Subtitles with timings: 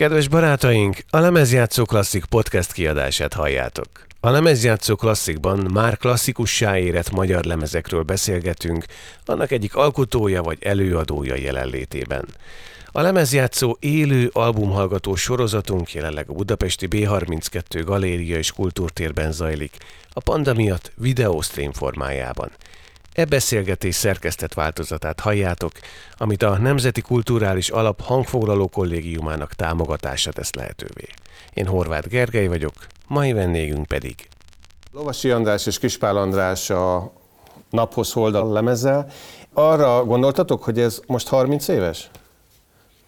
[0.00, 3.88] Kedves barátaink, a Lemezjátszó Klasszik podcast kiadását halljátok.
[4.20, 8.84] A Lemezjátszó Klasszikban már klasszikussá érett magyar lemezekről beszélgetünk,
[9.24, 12.24] annak egyik alkotója vagy előadója jelenlétében.
[12.86, 19.76] A lemezjátszó élő albumhallgató sorozatunk jelenleg a budapesti B32 Galéria és Kultúrtérben zajlik,
[20.12, 22.50] a panda miatt videóstream formájában.
[23.12, 25.72] E beszélgetés szerkesztett változatát halljátok,
[26.16, 31.06] amit a Nemzeti Kulturális Alap hangfoglaló kollégiumának támogatása tesz lehetővé.
[31.54, 32.72] Én Horváth Gergely vagyok,
[33.06, 34.14] mai vendégünk pedig.
[34.92, 37.12] Lovasi András és Kispál András a
[37.70, 39.10] naphoz holdal lemezzel.
[39.52, 42.10] Arra gondoltatok, hogy ez most 30 éves?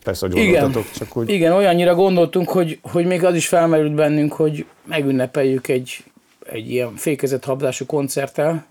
[0.04, 1.30] Persze, hogy Igen, csak úgy.
[1.30, 6.04] igen, olyannyira gondoltunk, hogy, hogy még az is felmerült bennünk, hogy megünnepeljük egy,
[6.44, 8.66] egy ilyen fékezett habzású koncerttel,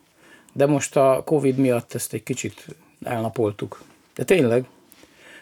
[0.54, 2.66] de most a Covid miatt ezt egy kicsit
[3.04, 3.82] elnapoltuk.
[4.16, 4.66] De tényleg,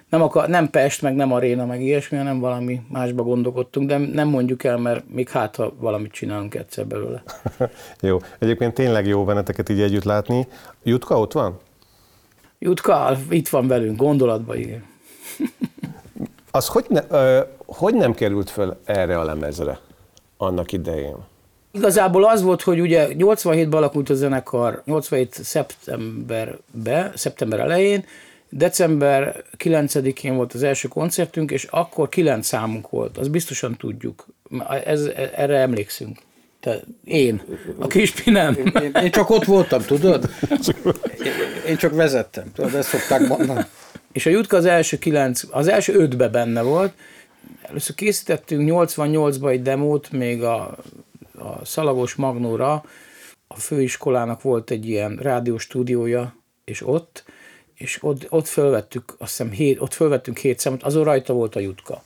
[0.09, 4.27] nem, akar, nem Pest, meg nem Aréna, meg ilyesmi, hanem valami másba gondolkodtunk, de nem
[4.27, 7.23] mondjuk el, mert még hát, ha valamit csinálunk egyszer belőle.
[8.01, 8.17] jó.
[8.39, 10.47] Egyébként tényleg jó benneteket így együtt látni.
[10.83, 11.59] Jutka ott van?
[12.59, 14.85] Jutka itt van velünk, gondolatban, igen.
[16.51, 19.79] Az hogy, ne, ö, hogy nem került föl erre a lemezre
[20.37, 21.15] annak idején?
[21.71, 28.05] Igazából az volt, hogy ugye 87-ben alakult a zenekar, 87 szeptemberbe, szeptember elején,
[28.49, 34.25] december 9-én volt az első koncertünk, és akkor 9 számunk volt, az biztosan tudjuk.
[34.85, 36.17] Ez, erre emlékszünk.
[36.59, 37.41] Te, én,
[37.77, 38.55] a Kispi nem.
[38.55, 40.29] Én, én, én csak ott voltam, tudod?
[41.23, 41.31] Én,
[41.67, 43.65] én csak vezettem, tudod, ezt szokták mondani.
[44.11, 46.93] És a Jutka az első kilenc, az első ötbe benne volt.
[47.61, 50.77] Először készítettünk 88-ba egy demót, még a,
[51.39, 52.83] a Szalagos Magnóra,
[53.47, 57.23] a főiskolának volt egy ilyen rádióstúdiója, és ott,
[57.75, 61.59] és ott, ott fölvettük, azt hiszem, hét, ott fölvettünk hét számot, azon rajta volt a
[61.59, 62.03] Jutka.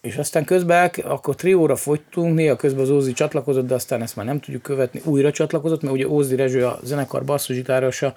[0.00, 4.26] És aztán közben akkor trióra fogytunk, néha közben az Ózi csatlakozott, de aztán ezt már
[4.26, 8.14] nem tudjuk követni, újra csatlakozott, mert ugye Ózi Rezső a zenekar basszusgitárosa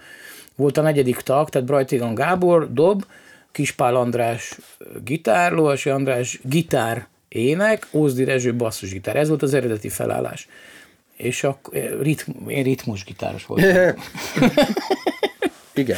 [0.55, 3.05] volt a negyedik tag, tehát Brajtigan Gábor, dob,
[3.51, 4.59] Kispál András
[5.03, 9.15] gitár, Lovasi András gitár, ének, Ózdi Rezső basszusgitár.
[9.15, 10.47] Ez volt az eredeti felállás.
[11.15, 13.93] És akkor ritm, én ritmusgitáros voltam.
[15.73, 15.97] Igen.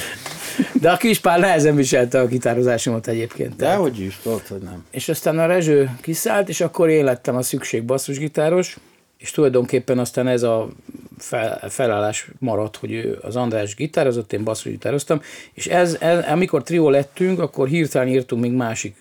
[0.73, 3.55] De a Kispál nehezen viselte a gitározásomat egyébként.
[3.55, 4.85] De hogy is, tudod, hogy nem.
[4.91, 8.77] És aztán a Rezső kiszállt, és akkor én lettem a szükség basszusgitáros,
[9.17, 10.69] és tulajdonképpen aztán ez a
[11.17, 15.21] fel, felállás maradt, hogy az András gitározott, én basszusgitároztam,
[15.53, 18.95] és ez, ez, amikor trió lettünk, akkor hirtelen írtunk még másik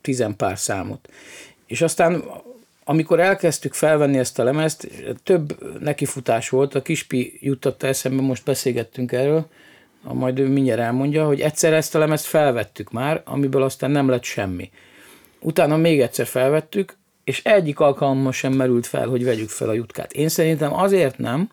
[0.00, 1.08] tizen pár számot.
[1.66, 2.24] És aztán
[2.88, 4.88] amikor elkezdtük felvenni ezt a lemezt,
[5.22, 9.46] több nekifutás volt, a Kispi juttatta eszembe, most beszélgettünk erről,
[10.02, 14.22] majd ő mindjárt elmondja, hogy egyszer ezt a lemezt felvettük már, amiből aztán nem lett
[14.22, 14.70] semmi.
[15.40, 20.12] Utána még egyszer felvettük, és egyik alkalommal sem merült fel, hogy vegyük fel a jutkát.
[20.12, 21.50] Én szerintem azért nem,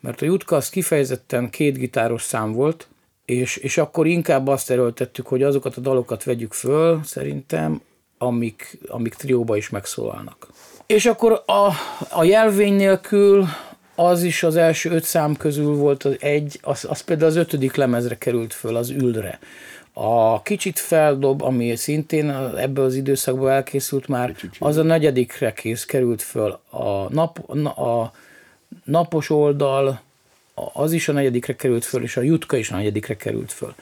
[0.00, 2.88] mert a jutka az kifejezetten két gitáros szám volt,
[3.24, 7.80] és, és akkor inkább azt erőltettük, hogy azokat a dalokat vegyük föl, szerintem,
[8.18, 10.46] amik, amik trióba is megszólalnak.
[10.86, 11.70] És akkor a,
[12.10, 13.46] a jelvény nélkül
[13.94, 17.74] az is az első öt szám közül volt az egy, az, az például az ötödik
[17.74, 19.38] lemezre került föl, az ülre.
[19.92, 26.22] A kicsit feldob, ami szintén ebből az időszakból elkészült már, az a negyedikre kész került
[26.22, 26.60] föl.
[26.70, 28.12] A, nap, a
[28.84, 30.00] napos oldal,
[30.72, 33.74] az is a negyedikre került föl, és a jutka is a negyedikre került föl.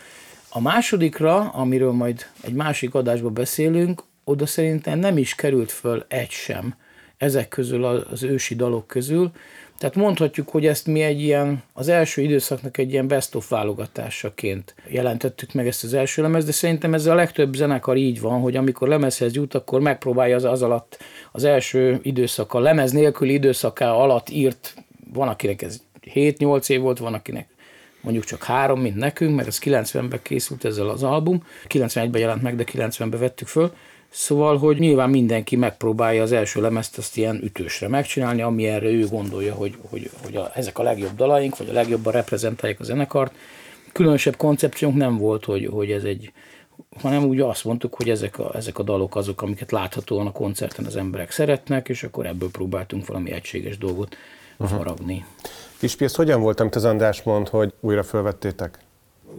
[0.49, 6.30] A másodikra, amiről majd egy másik adásban beszélünk, oda szerintem nem is került föl egy
[6.30, 6.74] sem
[7.16, 9.30] ezek közül az ősi dalok közül,
[9.78, 14.74] tehát mondhatjuk, hogy ezt mi egy ilyen, az első időszaknak egy ilyen best of válogatásaként
[14.88, 18.56] jelentettük meg ezt az első lemez, de szerintem ez a legtöbb zenekar így van, hogy
[18.56, 20.98] amikor lemezhez jut, akkor megpróbálja az, az alatt,
[21.32, 24.74] az első időszak, a lemez nélküli időszaká alatt írt,
[25.12, 25.80] van akinek ez
[26.14, 27.48] 7-8 év volt, van akinek
[28.00, 32.56] mondjuk csak három, mint nekünk, mert ez 90-ben készült ezzel az album, 91-ben jelent meg,
[32.56, 33.72] de 90-ben vettük föl,
[34.16, 39.07] Szóval, hogy nyilván mindenki megpróbálja az első lemezt azt ilyen ütősre megcsinálni, ami erre ő
[39.07, 43.34] gondolja, hogy, hogy, hogy a, ezek a legjobb dalaink, vagy a legjobban reprezentálják a zenekart.
[43.93, 46.33] Különösebb koncepciónk nem volt, hogy, hogy ez egy,
[47.01, 50.84] hanem úgy azt mondtuk, hogy ezek a, ezek a dalok azok, amiket láthatóan a koncerten
[50.84, 54.16] az emberek szeretnek, és akkor ebből próbáltunk valami egységes dolgot
[54.59, 54.78] uh-huh.
[54.78, 55.25] faragni.
[55.78, 58.78] Kispi, ez hogyan volt, amit az András mond, hogy újra felvettétek?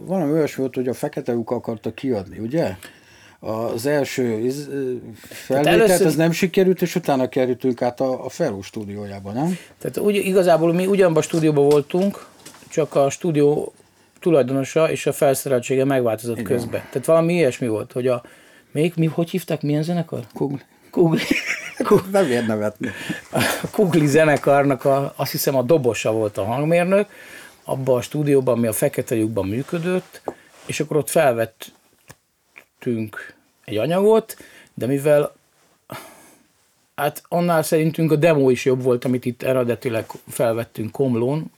[0.06, 2.76] Valami olyas volt, hogy a fekete lyuk akarta kiadni, ugye?
[3.40, 4.50] Az első
[5.28, 6.06] felvételt, először...
[6.06, 9.58] az nem sikerült, és utána kerültünk át a, a Felú stúdiójába, nem?
[9.78, 12.26] Tehát úgy, igazából mi ugyanabban a stúdióban voltunk,
[12.68, 13.72] csak a stúdió
[14.20, 16.56] tulajdonosa és a felszereltsége megváltozott Igen.
[16.56, 16.80] közben.
[16.90, 18.22] Tehát valami ilyesmi volt, hogy a
[18.70, 20.20] még mi, hogy hívták, milyen zenekar?
[20.34, 20.60] Kugli.
[20.90, 21.22] Kugli,
[22.12, 22.90] nem ér nevetni.
[23.32, 27.08] A Kugli zenekarnak a, azt hiszem a dobosa volt a hangmérnök,
[27.64, 30.22] abban a stúdióban, ami a Fekete lyukban működött,
[30.66, 31.10] és akkor ott
[32.78, 33.34] felvettünk
[33.64, 34.36] egy anyagot,
[34.74, 35.34] de mivel
[36.94, 41.50] hát annál szerintünk a demo is jobb volt, amit itt eredetileg felvettünk Komlón,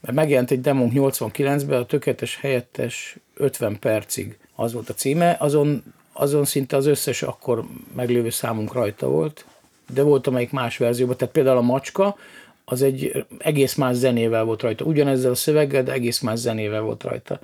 [0.00, 5.82] mert megjelent egy demónk 89-ben, a tökéletes helyettes 50 percig az volt a címe, azon,
[6.12, 7.64] azon szinte az összes akkor
[7.94, 9.44] meglévő számunk rajta volt,
[9.92, 12.16] de volt amelyik más verzióban, tehát például a Macska,
[12.64, 17.02] az egy egész más zenével volt rajta, ugyanezzel a szöveggel, de egész más zenével volt
[17.02, 17.40] rajta.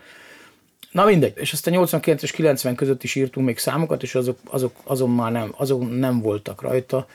[0.93, 4.75] Na mindegy, és aztán 89 és 90 között is írtunk még számokat, és azok, azok,
[4.85, 7.07] azon már nem, azok nem voltak rajta.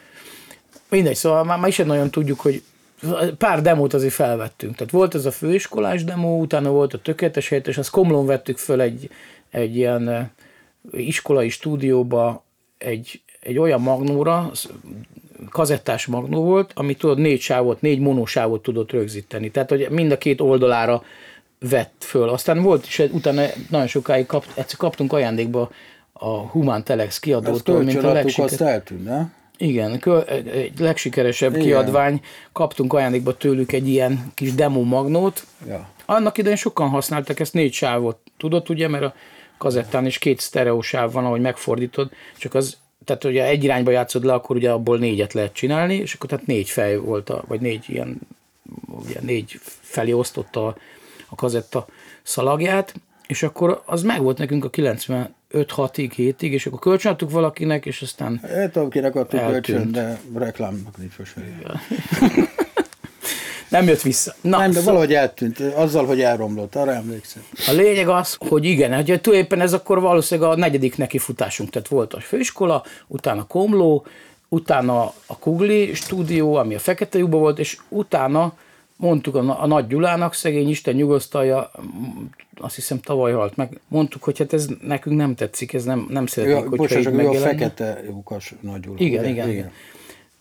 [0.89, 2.63] Mindegy, szóval már, már is nagyon tudjuk, hogy
[3.37, 4.75] pár demót azért felvettünk.
[4.75, 8.57] Tehát volt ez a főiskolás demo, utána volt a tökéletes helyet, és azt Komlón vettük
[8.57, 9.09] föl egy,
[9.49, 10.31] egy ilyen
[10.91, 12.45] iskolai stúdióba
[12.77, 14.51] egy, egy olyan magnóra,
[15.49, 19.51] kazettás magnó volt, ami tudod négy sávot, négy monosávot tudott rögzíteni.
[19.51, 21.03] Tehát, hogy mind a két oldalára
[21.59, 22.29] vett föl.
[22.29, 25.71] Aztán volt, és utána nagyon sokáig kapt, egyszer kaptunk ajándékba
[26.13, 28.59] a Human Telex kiadótól, mint a legsikeresebb.
[28.59, 29.25] azt eltűnt, ne?
[29.57, 31.65] Igen, egy legsikeresebb Igen.
[31.65, 32.21] kiadvány,
[32.51, 35.45] kaptunk ajándékba tőlük egy ilyen kis demo magnót.
[35.67, 35.89] Ja.
[36.05, 39.13] Annak idején sokan használtak ezt négy sávot, tudod ugye, mert a
[39.57, 44.33] kazettán is két sztereósáv van, ahogy megfordítod, csak az, tehát ugye egy irányba játszod le,
[44.33, 47.85] akkor ugye abból négyet lehet csinálni, és akkor tehát négy fej volt, a, vagy négy
[47.87, 48.19] ilyen,
[48.85, 50.75] ugye négy felé osztotta a,
[51.29, 51.85] a kazetta
[52.23, 52.93] szalagját,
[53.27, 58.01] és akkor az meg volt nekünk a 95 6-ig, 7-ig, és akkor kölcsönadtuk valakinek, és
[58.01, 61.13] aztán Hát akinek adtuk kölcsön, de reklámnak nincs
[61.63, 61.79] ja.
[63.69, 64.35] nem jött vissza.
[64.41, 64.93] Na, nem, de szóval...
[64.93, 67.43] valahogy eltűnt, azzal, hogy elromlott, arra emlékszem.
[67.67, 72.13] A lényeg az, hogy igen, hogy tulajdonképpen ez akkor valószínűleg a negyedik nekifutásunk, tehát volt
[72.13, 74.05] a főiskola, utána Komló,
[74.49, 78.53] utána a Kugli stúdió, ami a Fekete lyukban volt, és utána
[78.97, 81.71] mondtuk a, a Nagy Gyulának, szegény Isten nyugosztalja,
[82.55, 86.25] azt hiszem tavaly halt meg, mondtuk, hogy hát ez nekünk nem tetszik, ez nem, nem
[86.25, 87.37] szeretnék, ja, hogyha így megjelenne.
[87.37, 88.95] a Fekete lyukas Nagy Gyula.
[88.97, 89.71] Igen, igen, igen, igen.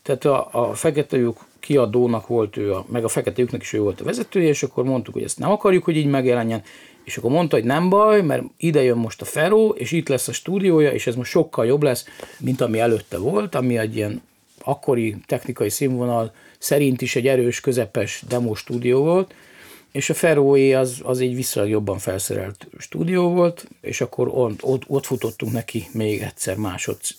[0.01, 3.79] Tehát a, a Fekete lyuk kiadónak volt ő, a, meg a Fekete lyuknak is ő
[3.79, 6.61] volt a vezetője, és akkor mondtuk, hogy ezt nem akarjuk, hogy így megjelenjen,
[7.03, 10.27] és akkor mondta, hogy nem baj, mert ide jön most a Feró, és itt lesz
[10.27, 12.05] a stúdiója, és ez most sokkal jobb lesz,
[12.39, 14.21] mint ami előtte volt, ami egy ilyen
[14.63, 19.33] akkori technikai színvonal szerint is egy erős, közepes demo stúdió volt,
[19.91, 24.83] és a Feróé az, az egy viszonylag jobban felszerelt stúdió volt, és akkor ott, ott,
[24.87, 27.17] ott futottunk neki még egyszer másodsz,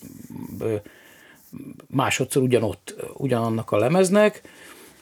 [1.86, 4.42] másodszor ugyanott, ugyanannak a lemeznek,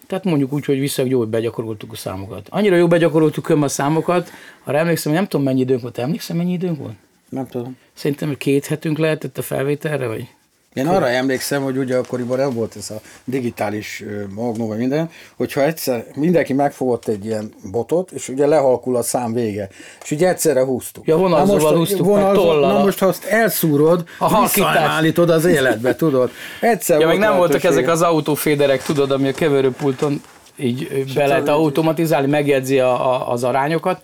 [0.07, 2.49] tehát mondjuk úgy, hogy viszonylag jól begyakoroltuk a számokat.
[2.51, 4.31] Annyira jól begyakoroltuk a számokat,
[4.65, 5.99] ha emlékszem, hogy nem tudom mennyi időnk volt.
[5.99, 6.95] Emlékszem, mennyi időnk volt?
[7.29, 7.77] Nem tudom.
[7.93, 10.29] Szerintem két hetünk lehetett a felvételre, vagy?
[10.77, 15.63] Én arra emlékszem, hogy ugye akkoriban nem volt ez a digitális magnó, vagy minden, hogyha
[15.63, 19.69] egyszer mindenki megfogott egy ilyen botot, és ugye lehalkul a szám vége,
[20.03, 21.07] és ugye egyszerre húztuk.
[21.07, 26.31] Ja, vonalzóval húztuk vonalzó, meg Na most, ha azt elszúrod, a visszaállítod az életbe, tudod.
[26.61, 30.23] Egyszer ja, meg nem voltak ezek az autóféderek, tudod, ami a keverőpulton
[30.57, 34.01] így be lehet automatizálni, megjegyzi a, a, az arányokat,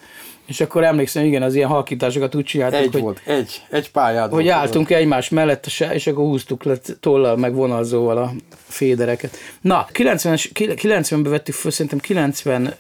[0.47, 4.33] és akkor emlékszem, igen, az ilyen halkításokat úgy csináltuk, egy hogy, volt, egy, egy pályád
[4.33, 5.01] Hogy volt, álltunk volt.
[5.01, 8.33] egymás mellett, és akkor húztuk le tollal, meg vonalzóval a
[8.67, 9.37] fédereket.
[9.61, 12.75] Na, 90 90-ben vettük föl, szerintem 90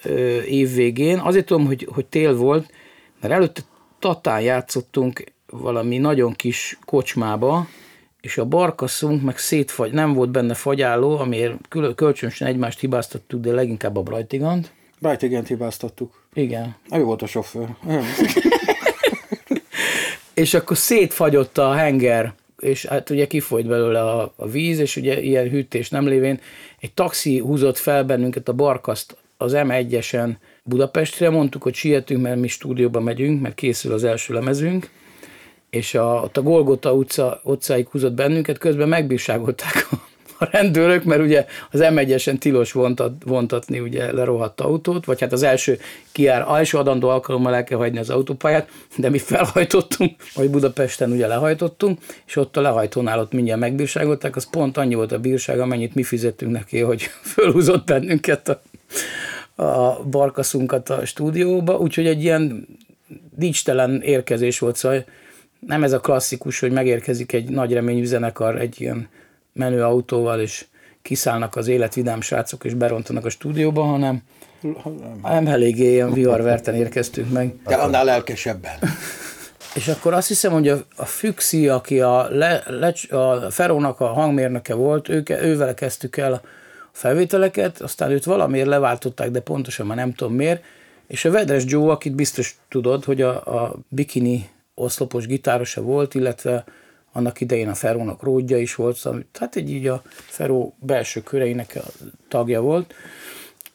[0.47, 2.71] év végén, azért tudom, hogy, hogy tél volt,
[3.21, 3.61] mert előtte
[4.03, 7.67] Tatán játszottunk valami nagyon kis kocsmába,
[8.21, 11.55] és a barkaszunk meg szétfagy, nem volt benne fagyáló, amiért
[11.95, 14.73] kölcsönösen egymást hibáztattuk, de leginkább a Brightigant.
[14.99, 16.22] Brightigant hibáztattuk.
[16.35, 16.77] Igen.
[16.91, 17.69] Ő volt a sofőr.
[20.35, 25.21] és akkor szétfagyott a henger, és hát ugye kifolyt belőle a, a víz, és ugye
[25.21, 26.41] ilyen hűtés nem lévén
[26.81, 30.31] egy taxi húzott fel bennünket a barkaszt az M1-esen
[30.62, 34.91] Budapestre, mondtuk, hogy sietünk, mert mi stúdióba megyünk, mert készül az első lemezünk,
[35.71, 39.97] és a, ott a Golgota utca, utcáig húzott bennünket, közben megbírságolták a
[40.43, 45.43] a rendőrök, mert ugye az M1-esen tilos vontat, vontatni ugye lerohadt autót, vagy hát az
[45.43, 45.79] első
[46.13, 51.27] kiár, első adandó alkalommal el kell hagyni az autópályát, de mi felhajtottunk, vagy Budapesten ugye
[51.27, 55.95] lehajtottunk, és ott a lehajtónál ott mindjárt megbírságolták, az pont annyi volt a bírság, amennyit
[55.95, 57.03] mi fizettünk neki, hogy
[57.35, 58.63] fölhúzott bennünket a,
[59.63, 62.67] a barkaszunkat a stúdióba, úgyhogy egy ilyen
[63.37, 65.05] dicsitelen érkezés volt, szóval
[65.67, 69.09] nem ez a klasszikus, hogy megérkezik egy nagy reményű zenekar egy ilyen
[69.53, 70.67] menő autóval, és
[71.03, 74.23] kiszállnak az életvidám srácok, és berontanak a stúdióba, hanem
[75.23, 77.55] nem eléggé ilyen viharverten érkeztünk meg.
[77.67, 78.73] De annál lelkesebben.
[79.75, 84.07] És akkor azt hiszem, hogy a, a Füxi, aki a, le, le, a Ferónak a
[84.07, 86.41] hangmérnöke volt, ők, ővel kezdtük el a
[86.93, 90.63] felvételeket, aztán őt valamiért leváltották, de pontosan már nem tudom miért,
[91.07, 96.65] és a Vedres Joe, akit biztos tudod, hogy a, a bikini oszlopos gitárosa volt, illetve
[97.12, 101.73] annak idején a Ferónak ródja is volt, szóval, tehát egy így a Feró belső köreinek
[101.75, 102.95] a tagja volt,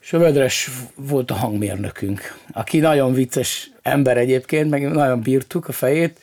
[0.01, 5.71] és a Vedres volt a hangmérnökünk, aki nagyon vicces ember egyébként, meg nagyon bírtuk a
[5.71, 6.19] fejét,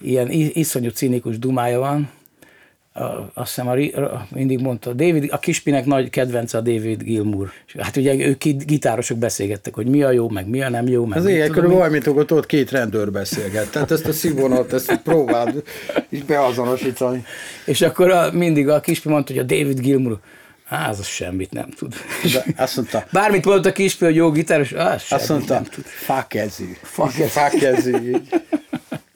[0.00, 2.10] ilyen iszonyú cinikus dumája van,
[3.34, 7.50] azt hiszem a, mindig mondta, David, a Kispinek nagy kedvence a David Gilmour.
[7.78, 11.06] Hát ugye ők gitárosok beszélgettek, hogy mi a jó, meg mi a nem jó.
[11.06, 13.70] Meg Ez ilyen körülbelül olyan, mint hogy ott két rendőr beszélget.
[13.70, 15.62] Tehát ezt a színvonalat, ezt próbáld
[16.08, 17.24] is beazonosítani.
[17.66, 20.18] És akkor a, mindig a Kispi mondta, hogy a David Gilmour,
[20.68, 21.94] Á, az semmit nem tud.
[22.32, 23.06] De azt mondta.
[23.12, 25.84] Bármit mondta a kispi, hogy jó gitáros, á, azt mondta, nem tud.
[25.84, 26.76] Fakezű.
[27.28, 28.16] Fakezű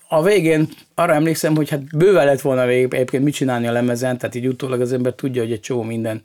[0.09, 4.19] a végén arra emlékszem, hogy hát bőven lett volna végig egyébként mit csinálni a lemezen,
[4.19, 6.21] tehát így utólag az ember tudja, hogy egy csomó minden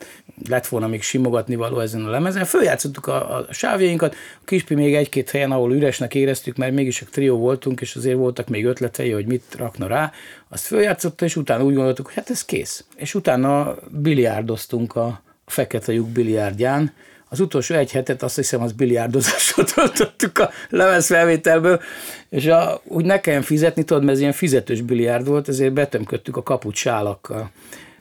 [0.49, 2.45] lett volna még simogatni való ezen a lemezen.
[2.45, 7.05] Följátszottuk a, a sávjainkat, a Kispi még egy-két helyen, ahol üresnek éreztük, mert mégis a
[7.11, 10.11] trió voltunk, és azért voltak még ötletei, hogy mit rakna rá.
[10.49, 12.85] Azt följátszotta, és utána úgy gondoltuk, hogy hát ez kész.
[12.95, 15.05] És utána biliárdoztunk a,
[15.45, 16.93] a fekete lyuk biliárdján,
[17.31, 21.81] az utolsó egy hetet azt hiszem az biliárdozásra töltöttük a lemezfelvételből,
[22.29, 26.37] és a, úgy ne kelljen fizetni, tudod, mert ez ilyen fizetős biliárd volt, ezért betömködtük
[26.37, 27.51] a kaput sálakkal.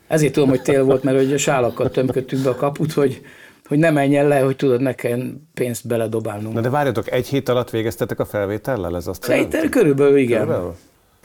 [0.07, 3.21] Ezért tudom, hogy tél volt, mert hogy a sálakkal tömködtük be a kaput, hogy,
[3.67, 6.53] hogy ne menjen le, hogy tudod, ne kelljen pénzt beledobálnunk.
[6.53, 8.95] Na de várjatok, egy hét alatt végeztetek a felvétellel?
[8.95, 10.39] Ez azt Szerintem körülbelül igen.
[10.39, 10.75] Körülbelül?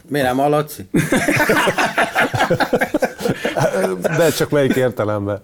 [0.09, 0.89] Miért nem alaci?
[4.03, 5.41] de csak melyik értelemben?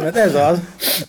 [0.00, 0.60] Hát ez az.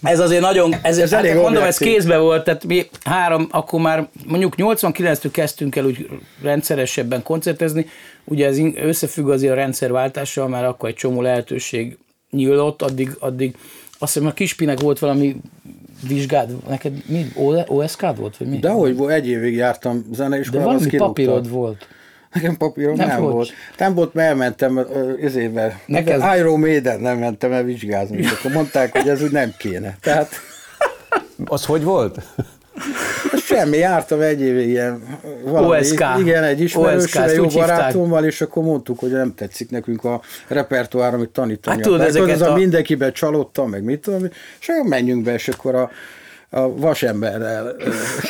[0.04, 3.80] Ez azért nagyon, ez, ez hát elég mondom, ez kézbe volt, tehát mi három, akkor
[3.80, 6.10] már mondjuk 89-től kezdtünk el úgy
[6.42, 7.86] rendszeresebben koncertezni,
[8.24, 11.98] ugye ez összefügg azért a rendszerváltással, mert akkor egy csomó lehetőség
[12.32, 13.56] nyílott, addig, addig
[14.00, 15.36] azt hiszem a Kispinek volt valami
[16.08, 17.32] vizsgád, neked mi,
[17.68, 18.58] OSK-d volt, vagy mi?
[18.58, 21.88] De hogy egy évig jártam zeneiskolába, De valami papírod volt.
[22.34, 23.34] Nekem papírom nem, nem volt.
[23.34, 23.50] volt.
[23.78, 24.88] Nem volt, mert elmentem
[25.22, 25.80] ezével.
[25.86, 26.24] Neked...
[26.38, 29.98] Iron Maiden nem mentem el vizsgázni, és akkor mondták, hogy ez úgy nem kéne.
[30.02, 30.30] Tehát...
[31.46, 32.22] Az hogy volt?
[33.38, 35.04] Semmi, jártam egy évig ilyen
[35.44, 36.04] valami, OSK.
[36.20, 41.30] igen, egy ismerősre, jó barátommal, és akkor mondtuk, hogy nem tetszik nekünk a repertoár, amit
[41.30, 41.76] tanítani.
[41.76, 42.52] Hát tudod, ezeket a...
[42.52, 42.56] a...
[42.56, 44.24] mindenkiben csalódtam, meg mit tudom,
[44.60, 45.92] és akkor menjünk be, és akkor a
[46.50, 47.76] a vasemberrel.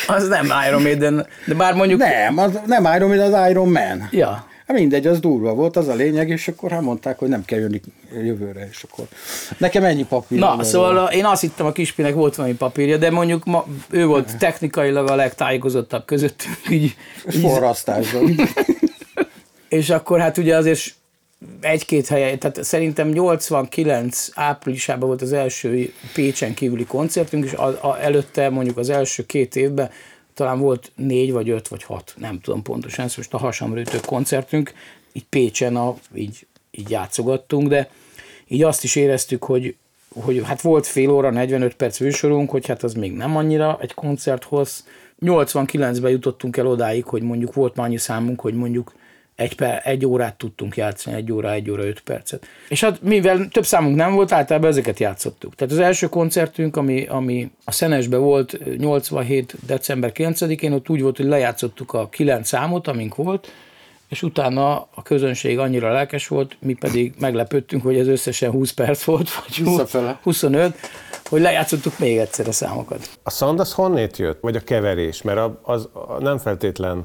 [0.07, 2.00] Az nem Iron Maiden, de bár mondjuk...
[2.00, 4.07] Nem, az nem Iron Maiden, az Iron Man.
[4.12, 4.47] Ja.
[4.67, 7.59] Hát mindegy, az durva volt, az a lényeg, és akkor hát mondták, hogy nem kell
[7.59, 7.81] jönni
[8.12, 9.05] jövőre, és akkor
[9.57, 10.39] nekem ennyi papír.
[10.39, 11.13] Na, szóval volt.
[11.13, 15.15] én azt hittem, a kispinek volt valami papírja, de mondjuk ma, ő volt technikailag a
[15.15, 16.95] legtájékozottabb közöttünk, így.
[17.27, 18.36] Forrasztásban.
[19.69, 20.81] és akkor hát ugye azért
[21.62, 27.98] egy-két helyen, tehát szerintem 89 áprilisában volt az első Pécsen kívüli koncertünk, és a, a,
[28.01, 29.89] előtte mondjuk az első két évben
[30.34, 34.74] talán volt négy, vagy öt, vagy hat, nem tudom pontosan, ez most a hasamrőtő koncertünk,
[35.13, 37.89] így Pécsen a, így, így játszogattunk, de
[38.48, 39.75] így azt is éreztük, hogy,
[40.10, 43.94] hogy hát volt fél óra, 45 perc műsorunk, hogy hát az még nem annyira egy
[43.94, 44.88] koncerthoz.
[45.22, 48.94] 89-ben jutottunk el odáig, hogy mondjuk volt már annyi számunk, hogy mondjuk
[49.38, 52.46] egy, per, egy órát tudtunk játszani, egy óra, egy óra, öt percet.
[52.70, 55.56] És hát mivel több számunk nem volt, általában ezeket játszottuk.
[55.56, 59.56] Tehát az első koncertünk, ami, ami a Szenesbe volt 87.
[59.65, 63.51] december 9-én, ott úgy volt, hogy lejátszottuk a kilenc számot, amink volt,
[64.08, 69.03] és utána a közönség annyira lelkes volt, mi pedig meglepődtünk, hogy ez összesen 20 perc
[69.03, 69.67] volt, vagy
[70.24, 70.75] 25,
[71.29, 73.10] hogy lejátszottuk még egyszer a számokat.
[73.24, 74.39] A szand az honnét jött?
[74.41, 75.22] Vagy a keverés?
[75.22, 77.03] Mert az, az nem feltétlen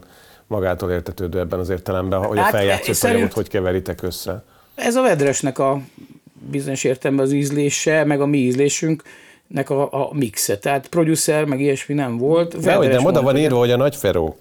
[0.52, 3.32] magától értetődő ebben az értelemben, hogy hát, a feljátszó szerint...
[3.32, 4.44] hogy keveritek össze.
[4.74, 5.80] Ez a vedresnek a
[6.50, 10.58] bizonyos értelemben az ízlése, meg a mi ízlésünknek a, a mixe.
[10.58, 12.60] Tehát producer, meg ilyesmi nem volt.
[12.60, 14.38] De, hogy nem, oda van írva, hogy a nagy Feró.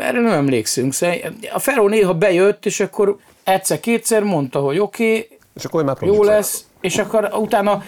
[0.00, 0.92] Erre nem emlékszünk.
[1.52, 6.22] A Feró néha bejött, és akkor egyszer-kétszer mondta, hogy oké, okay, és akkor már jó
[6.22, 7.82] lesz, és akkor utána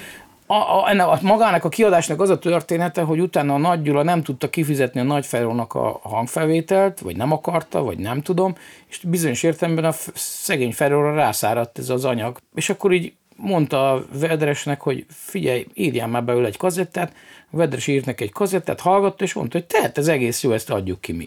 [0.47, 4.03] a, a, ennek, a, magának a kiadásnak az a története, hogy utána a Nagy Gyula
[4.03, 8.55] nem tudta kifizetni a Nagy Ferónak a, hangfelvételt, vagy nem akarta, vagy nem tudom,
[8.87, 12.39] és bizonyos értelemben a szegény Feróra rászáradt ez az anyag.
[12.55, 17.13] És akkor így mondta a Vedresnek, hogy figyelj, írjál már belőle egy kazettát,
[17.51, 20.71] a Vedres írt neki egy kazettát, hallgatta, és mondta, hogy tehet, ez egész jó, ezt
[20.71, 21.27] adjuk ki mi.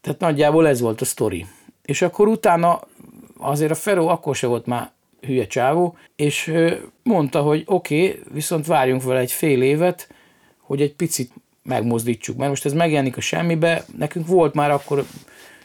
[0.00, 1.46] Tehát nagyjából ez volt a sztori.
[1.84, 2.80] És akkor utána
[3.38, 6.52] azért a Feró akkor se volt már hülye csávó, és
[7.02, 10.08] mondta, hogy oké, okay, viszont várjunk vele egy fél évet,
[10.58, 15.04] hogy egy picit megmozdítsuk, mert most ez megjelenik a semmibe, nekünk volt már akkor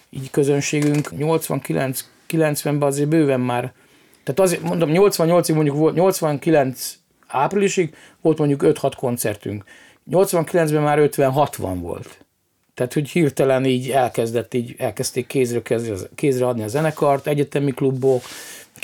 [0.09, 3.74] így közönségünk 89 90-ben azért bőven már,
[4.24, 6.97] tehát azért mondom, 88-ig mondjuk volt, 89
[7.27, 9.63] áprilisig volt mondjuk 5-6 koncertünk.
[10.12, 12.25] 89-ben már 50-60 volt.
[12.74, 15.62] Tehát, hogy hirtelen így elkezdett, így elkezdték kézre,
[16.15, 18.21] kézre adni a zenekart, egyetemi klubok,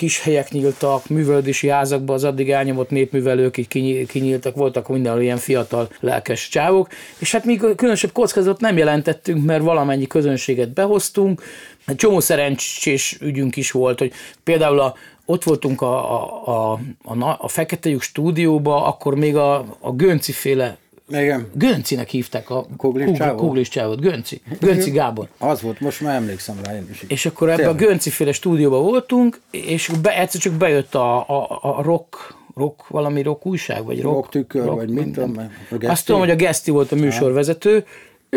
[0.02, 5.88] kis helyek nyíltak, művelődési házakban az addig elnyomott népművelők így kinyíltak, voltak mindenhol ilyen fiatal
[6.00, 11.42] lelkes csávok, és hát mi különösebb kockázatot nem jelentettünk, mert valamennyi közönséget behoztunk,
[11.86, 14.12] egy csomó szerencsés ügyünk is volt, hogy
[14.44, 14.94] például a,
[15.24, 20.32] ott voltunk a, a, a, a, a Fekete Lyuk stúdióba, akkor még a, a Gönci
[20.32, 20.78] féle
[21.08, 21.48] igen.
[21.54, 24.00] Göncinek hívták a Kuglis csávot.
[24.00, 24.40] Gönci.
[24.60, 25.28] Gönci Gábor.
[25.38, 27.04] Az volt, most már emlékszem rá én is.
[27.08, 31.58] És akkor ebben a Gönci féle stúdióban voltunk, és be, egyszer csak bejött a, a,
[31.62, 35.50] a rock rock, valami rock újság, vagy rock, rock tükör, rock, vagy mit tudom.
[35.80, 37.84] Azt tudom, hogy a Geszti volt a műsorvezető,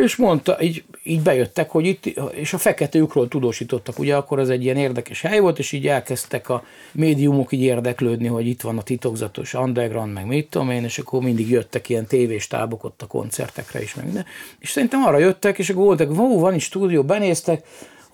[0.03, 4.49] és mondta, így, így bejöttek, hogy itt, és a fekete lyukról tudósítottak, ugye akkor az
[4.49, 8.77] egy ilyen érdekes hely volt, és így elkezdtek a médiumok így érdeklődni, hogy itt van
[8.77, 13.01] a titokzatos underground, meg mit tudom én, és akkor mindig jöttek ilyen tévés tábok ott
[13.01, 14.25] a koncertekre is, meg minden.
[14.59, 17.65] És szerintem arra jöttek, és akkor voltak, ó, van egy stúdió, benéztek,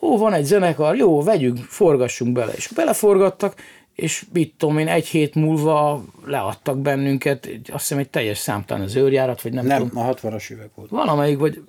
[0.02, 2.54] ó, van egy zenekar, jó, vegyünk, forgassunk bele.
[2.56, 3.56] És beleforgattak,
[3.96, 8.96] és mit tudom én, egy hét múlva leadtak bennünket, azt hiszem egy teljes számtán az
[8.96, 10.08] őrjárat, vagy nem, nem tudom.
[10.08, 10.90] a 60-as évek volt.
[10.90, 11.64] Valamelyik, vagy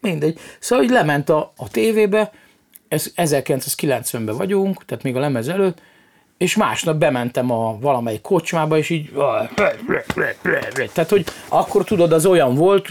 [0.00, 0.38] mindegy.
[0.58, 2.32] Szóval, hogy lement a, a tévébe,
[2.88, 5.80] ez 1990-ben vagyunk, tehát még a lemez előtt,
[6.38, 9.10] és másnap bementem a valamelyik kocsmába, és így
[10.92, 12.88] tehát, hogy akkor tudod, az olyan volt,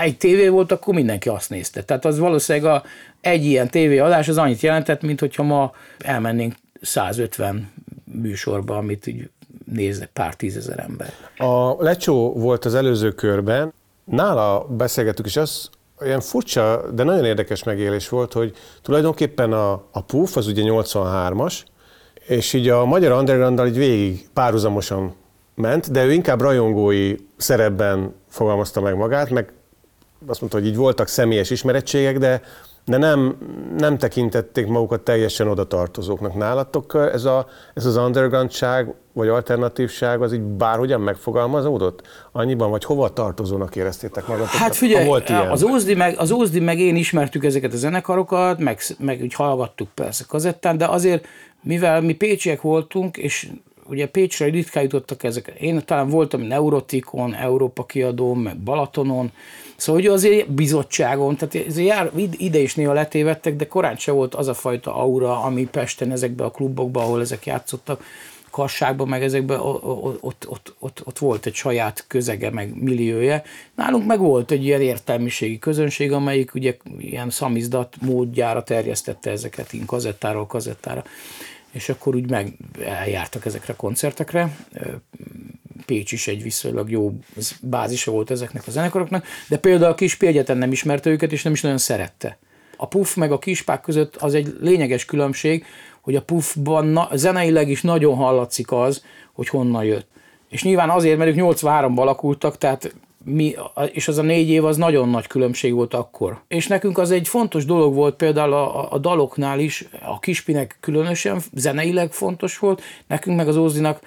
[0.00, 1.82] egy tévé volt, akkor mindenki azt nézte.
[1.82, 2.82] Tehát az valószínűleg a,
[3.20, 7.72] egy ilyen tévéadás az annyit jelentett, mint hogyha ma elmennénk 150
[8.04, 9.30] műsorba, amit így
[9.64, 11.12] néznek pár tízezer ember.
[11.36, 13.72] A Lecsó volt az előző körben,
[14.04, 15.70] nála beszélgettük, és az
[16.00, 21.60] olyan furcsa, de nagyon érdekes megélés volt, hogy tulajdonképpen a, a PUF az ugye 83-as,
[22.26, 25.14] és így a magyar underground így végig párhuzamosan
[25.54, 29.52] ment, de ő inkább rajongói szerepben fogalmazta meg magát, meg
[30.26, 32.42] azt mondta, hogy így voltak személyes ismerettségek, de
[32.84, 33.36] de nem,
[33.78, 36.34] nem tekintették magukat teljesen oda tartozóknak.
[36.34, 42.02] Nálatok ez, a, ez az undergroundság, vagy alternatívság az így bárhogyan megfogalmazódott?
[42.32, 44.58] Annyiban, vagy hova tartozónak éreztétek magatokat?
[44.58, 45.50] Hát figyelj, volt ilyen?
[45.50, 49.88] az Ózdi, meg, az Ózdi meg én ismertük ezeket a zenekarokat, meg, meg úgy hallgattuk
[49.94, 51.26] persze kazettán, de azért,
[51.62, 53.48] mivel mi pécsiek voltunk, és
[53.86, 55.52] ugye Pécsre ritkán jutottak ezek.
[55.60, 59.32] Én talán voltam Neurotikon, Európa kiadón, meg Balatonon,
[59.82, 64.34] Szóval hogy azért bizottságon, tehát ez jár, ide is néha letévettek, de korán se volt
[64.34, 68.04] az a fajta aura, ami Pesten ezekben a klubokban, ahol ezek játszottak,
[68.50, 73.42] Kasságban, meg ezekben ott, ott, ott, ott, ott volt egy saját közege, meg milliója.
[73.74, 79.86] Nálunk meg volt egy ilyen értelmiségi közönség, amelyik ugye ilyen szamizdat módjára terjesztette ezeket, ilyen
[79.86, 81.04] kazettáról kazettára.
[81.70, 82.52] És akkor úgy meg
[82.84, 84.56] eljártak ezekre a koncertekre
[85.92, 87.12] Pécs is egy viszonylag jó
[87.60, 91.52] bázisa volt ezeknek a zenekaroknak, de például a Kis egyetlen nem ismerte őket, és nem
[91.52, 92.38] is nagyon szerette.
[92.76, 95.64] A Puff meg a Kispák között az egy lényeges különbség,
[96.00, 100.06] hogy a Puffban na, zeneileg is nagyon hallatszik az, hogy honnan jött.
[100.48, 103.54] És nyilván azért, mert ők 83-ban alakultak, tehát mi,
[103.92, 106.42] és az a négy év az nagyon nagy különbség volt akkor.
[106.48, 111.40] És nekünk az egy fontos dolog volt például a, a daloknál is, a Kispinek különösen
[111.54, 114.00] zeneileg fontos volt, nekünk meg az Ózdinak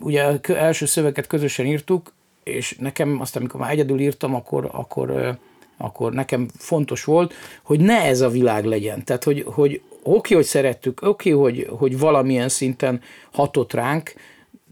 [0.00, 2.12] ugye első szöveget közösen írtuk,
[2.44, 5.38] és nekem azt, amikor már egyedül írtam, akkor, akkor,
[5.76, 9.04] akkor nekem fontos volt, hogy ne ez a világ legyen.
[9.04, 13.00] Tehát, hogy, hogy oké, hogy szerettük, oké, hogy, hogy valamilyen szinten
[13.32, 14.14] hatott ránk,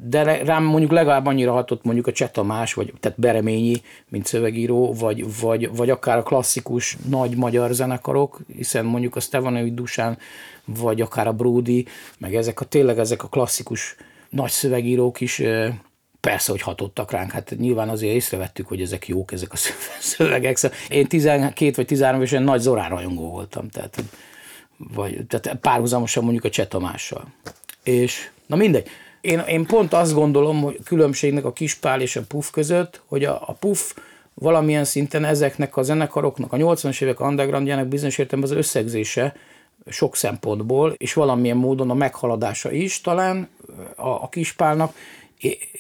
[0.03, 4.95] de rám mondjuk legalább annyira hatott mondjuk a Cseh Tamás, vagy tehát Bereményi, mint szövegíró,
[4.95, 10.19] vagy, vagy, vagy akár a klasszikus nagy magyar zenekarok, hiszen mondjuk a Stevanovic Dusán,
[10.65, 11.87] vagy akár a Brody,
[12.19, 13.97] meg ezek a tényleg ezek a klasszikus
[14.35, 15.43] nagy szövegírók is
[16.21, 19.57] persze, hogy hatottak ránk, hát nyilván azért észrevettük, hogy ezek jók, ezek a
[20.01, 20.57] szövegek.
[20.57, 24.03] Szóval én 12 vagy 13 évesen nagy Zorán rajongó voltam, tehát,
[24.77, 27.25] vagy, tehát párhuzamosan mondjuk a Cseh Tamással.
[27.83, 28.89] És na mindegy.
[29.21, 33.43] Én, én pont azt gondolom, hogy különbségnek a Kispál és a Puff között, hogy a,
[33.47, 33.93] a Puff
[34.35, 39.35] valamilyen szinten ezeknek a zenekaroknak, a 80-as évek undergroundjának bizonyos értelemben az összegzése,
[39.87, 43.49] sok szempontból, és valamilyen módon a meghaladása is talán
[43.97, 44.95] a, a kispálnak,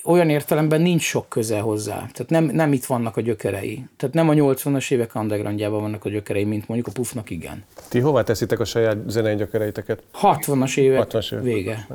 [0.04, 1.94] olyan értelemben nincs sok köze hozzá.
[1.94, 3.84] Tehát nem, nem itt vannak a gyökerei.
[3.96, 7.64] Tehát nem a 80-as évek undergroundjában vannak a gyökerei, mint mondjuk a Pufnak igen.
[7.88, 10.02] Ti hova teszitek a saját zenei gyökereiteket?
[10.22, 11.86] 60-as évek 60 évek vége.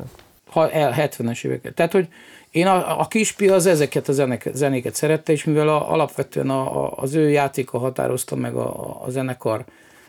[0.45, 1.73] Ha, 70-es évek.
[1.73, 2.07] Tehát, hogy
[2.51, 6.85] én a, a kispi az ezeket a zenek, zenéket szerette, és mivel a, alapvetően a,
[6.85, 9.65] a, az ő játéka határozta meg a, a zenekar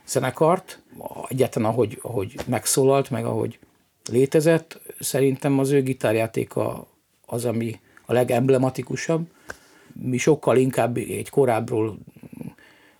[0.06, 0.78] zenekart,
[1.28, 3.58] egyáltalán ahogy, ahogy megszólalt, meg ahogy
[4.10, 6.86] létezett, szerintem az ő gitárjátéka
[7.26, 9.26] az, ami a legemblematikusabb.
[9.92, 11.98] Mi sokkal inkább egy korábbról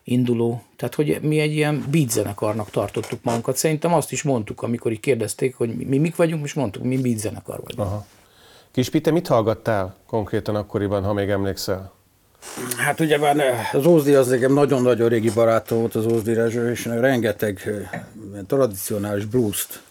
[0.04, 3.56] induló, tehát hogy mi egy ilyen beat zenekarnak tartottuk magunkat.
[3.56, 7.00] Szerintem azt is mondtuk, amikor így kérdezték, hogy mi, mi mik vagyunk, és mondtuk, mi
[7.00, 7.88] beat zenekar vagyunk.
[7.88, 8.06] Aha.
[8.70, 11.92] Kis te mit hallgattál konkrétan akkoriban, ha még emlékszel?
[12.76, 16.84] Hát ugye már az Ózdi az nekem nagyon-nagyon régi barátom volt az Ózdi Rezső, és
[16.84, 17.70] rengeteg
[18.46, 19.82] tradicionális blues-t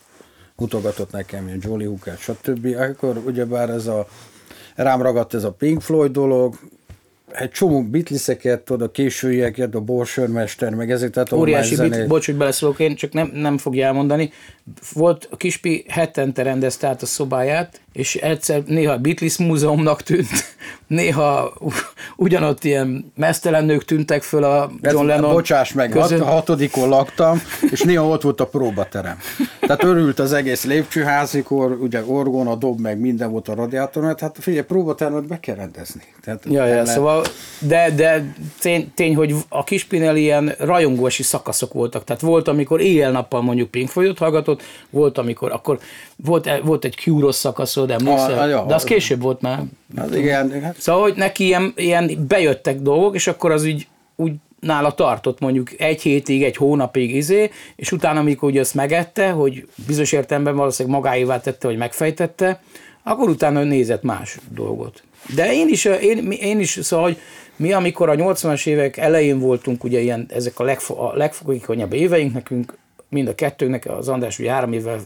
[0.59, 2.75] mutogatott nekem, Jolly Hooker, stb.
[2.77, 4.07] Akkor ugyebár ez a
[4.75, 6.55] rám ragadt ez a Pink Floyd dolog,
[7.31, 7.89] egy csomó
[8.63, 13.13] tudod, a későieket, a Borsörmester, meg ezek, tehát Óriási bit, bocs, hogy beleszólok én, csak
[13.13, 14.31] nem, nem fogja elmondani.
[14.93, 20.55] Volt, a Kispi hetente rendezte át a szobáját, és egyszer néha Beatles múzeumnak tűnt,
[20.87, 21.53] néha
[22.15, 26.19] ugyanott ilyen mesztelen nők tűntek föl a John Lennon Bocsáss meg, közön.
[26.19, 29.17] hat, hatodikon laktam, és néha ott volt a próbaterem.
[29.59, 34.19] Tehát örült az egész lépcsőház, mikor ugye orgona, dob, meg minden volt a radiátor, mert
[34.19, 36.01] hát figyelj, próbatermet be kell rendezni.
[36.23, 37.23] Tehát ja, ja, szóval,
[37.59, 42.03] de, de tény, tény, hogy a Kispinél ilyen rajongósi szakaszok voltak.
[42.03, 44.58] Tehát volt, amikor éjjel-nappal mondjuk Pink Floydot hallgatott,
[44.89, 45.79] volt, amikor akkor
[46.15, 48.39] volt, volt egy Cure szakaszod, emlékszel?
[48.39, 49.63] A, a, ja, de az később volt már.
[49.95, 50.75] Az igen, igen.
[50.77, 55.79] Szóval, hogy neki ilyen, ilyen bejöttek dolgok, és akkor az úgy, úgy nála tartott mondjuk
[55.81, 60.99] egy hétig, egy hónapig izé, és utána, amikor ugye azt megette, hogy bizonyos értelemben valószínűleg
[60.99, 62.61] magáévá tette, vagy megfejtette,
[63.03, 65.03] akkor utána nézett más dolgot.
[65.35, 67.17] De én is, én, én is, szóval, hogy
[67.55, 72.33] mi, amikor a 80-as évek elején voltunk, ugye ilyen, ezek a, legfo- a legfogalmasabb éveink
[72.33, 72.77] nekünk,
[73.09, 74.99] mind a kettőnek, az András ugye három évvel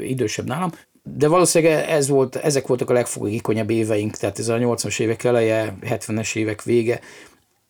[0.00, 0.70] idősebb nálam,
[1.02, 5.76] de valószínűleg ez volt, ezek voltak a legfogékonyabb éveink, tehát ez a 80-as évek eleje,
[5.82, 7.00] 70-es évek vége.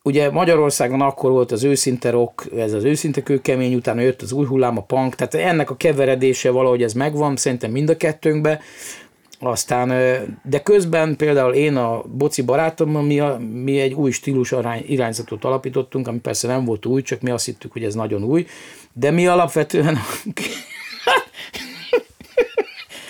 [0.02, 4.46] Ugye Magyarországon akkor volt az őszinte rock, ez az őszinte kőkemény, utána jött az új
[4.46, 8.60] hullám, a punk, tehát ennek a keveredése valahogy ez megvan, szerintem mind a kettőnkbe.
[9.38, 9.88] Aztán,
[10.42, 15.44] de közben például én a Boci barátommal mi, a, mi egy új stílus arány, irányzatot
[15.44, 18.46] alapítottunk, ami persze nem volt új, csak mi azt hittük, hogy ez nagyon új,
[18.94, 19.98] de mi alapvetően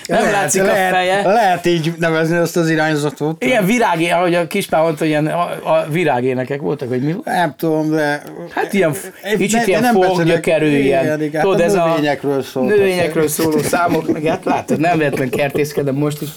[0.08, 1.22] nem lehet, látszik lehet, a feje.
[1.22, 3.44] Lehet így nevezni azt az irányzatot.
[3.44, 7.14] Ilyen virágé, ahogy a kispá mondta, ilyen a, a virágénekek voltak, vagy mi?
[7.24, 8.22] Nem tudom, de...
[8.50, 8.94] Hát ilyen,
[9.36, 11.22] kicsit ne, ilyen nem foggyökerű, ilyen.
[11.22, 12.66] Igen, Tudod, ez a növényekről szóló.
[12.66, 16.28] Növényekről szóló számok, meg hát látod, nem véletlen kertészkedem most is.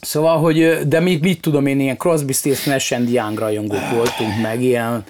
[0.00, 4.62] Szóval, hogy, de mit, mit tudom én, ilyen Crosby, Stills, Nash Young rajongók voltunk, meg
[4.62, 5.04] ilyen,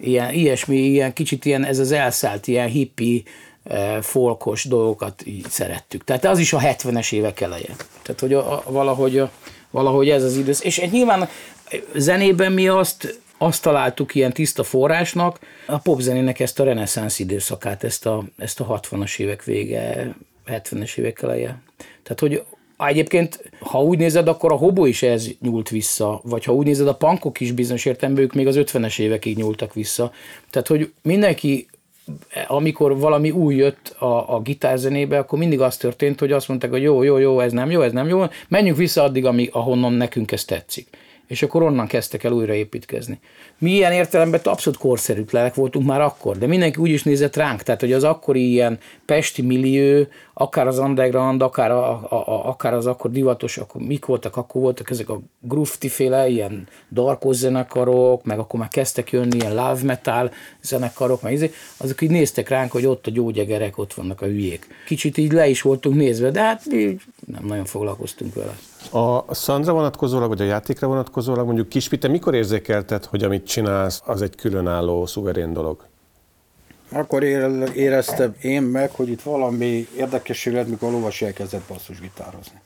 [0.00, 3.24] ilyen, ilyesmi, ilyen kicsit ilyen, ez az elszállt, ilyen hippi,
[4.00, 6.04] folkos dolgokat így szerettük.
[6.04, 7.74] Tehát az is a 70-es évek eleje.
[8.02, 9.30] Tehát hogy a, a, valahogy, a,
[9.70, 10.52] valahogy ez az idő.
[10.60, 11.28] És nyilván
[11.94, 18.06] zenében mi azt, azt találtuk ilyen tiszta forrásnak, a popzenének ezt a reneszánsz időszakát, ezt
[18.06, 20.14] a, ezt a 60-as évek vége,
[20.46, 21.62] 70-es évek eleje.
[22.02, 22.42] Tehát, hogy
[22.88, 26.88] Egyébként, ha úgy nézed, akkor a hobo is ez nyúlt vissza, vagy ha úgy nézed,
[26.88, 30.12] a pankok is bizonyos értelemben ők még az 50-es évekig nyúltak vissza.
[30.50, 31.68] Tehát, hogy mindenki
[32.46, 36.82] amikor valami új jött a, a gitárzenébe, akkor mindig az történt, hogy azt mondták, hogy
[36.82, 40.32] jó, jó, jó, ez nem jó, ez nem jó, menjünk vissza addig, amíg, ahonnan nekünk
[40.32, 40.88] ez tetszik.
[41.30, 43.18] És akkor onnan kezdtek el újra építkezni.
[43.58, 47.80] Mi ilyen értelemben abszolút korszerűtlenek voltunk már akkor, de mindenki úgy is nézett ránk, tehát
[47.80, 52.86] hogy az akkori ilyen pesti millió, akár az underground, akár, a, a, a, akár az
[52.86, 58.38] akkor divatos, akkor mik voltak, akkor voltak ezek a grufti féle, ilyen darkos zenekarok, meg
[58.38, 60.30] akkor már kezdtek jönni ilyen love metal
[60.62, 64.66] zenekarok, meg izé, azok így néztek ránk, hogy ott a gyógyegerek, ott vannak a hülyék.
[64.86, 68.58] Kicsit így le is voltunk nézve, de hát mi nem nagyon foglalkoztunk vele.
[68.90, 74.22] A Sandra vonatkozólag, vagy a játékra vonatkozólag mondjuk Kispite, mikor érzékelted, hogy amit csinálsz, az
[74.22, 75.86] egy különálló, szuverén dolog?
[76.92, 77.22] Akkor
[77.74, 82.60] éreztem én meg, hogy itt valami érdekesség lett, mikor a lovas elkezdett basszusgitározni.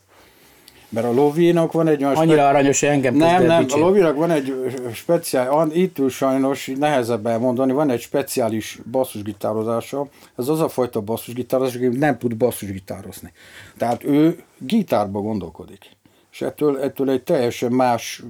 [0.89, 2.15] Mert a Lovinak van egy olyan...
[2.15, 2.47] Annyira spe...
[2.47, 3.81] aranyos, hogy engem Nem, nem, bicsét.
[3.81, 4.53] a Lovinak van egy
[4.93, 11.75] speciális, itt túl sajnos nehezebb elmondani, van egy speciális basszusgitározása, ez az a fajta basszusgitározás,
[11.75, 13.31] aki nem tud basszusgitározni.
[13.77, 15.95] Tehát ő gitárba gondolkodik
[16.35, 18.23] és ettől, ettől egy teljesen más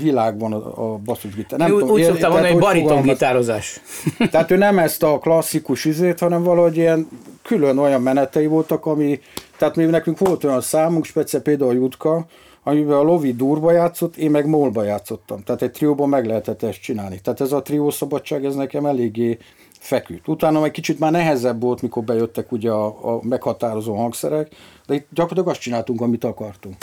[0.00, 1.58] világ van a, a basszusgitár.
[1.58, 3.80] Nem úgy, tudom, úgy szoktam mondani, hogy bariton gitározás.
[4.30, 7.08] Tehát ő nem ezt a klasszikus izét, hanem valahogy ilyen
[7.42, 9.20] külön olyan menetei voltak, ami,
[9.58, 12.26] tehát mi nekünk volt olyan számunk, speciál például a Jutka,
[12.62, 15.42] amiben a Lovi durva játszott, én meg molba játszottam.
[15.42, 17.20] Tehát egy trióban meg lehetett ezt csinálni.
[17.20, 19.38] Tehát ez a trió szabadság, ez nekem eléggé
[19.78, 20.28] feküdt.
[20.28, 24.50] Utána egy kicsit már nehezebb volt, mikor bejöttek ugye a, a meghatározó hangszerek,
[24.86, 26.76] de itt gyakorlatilag azt csináltunk, amit akartunk.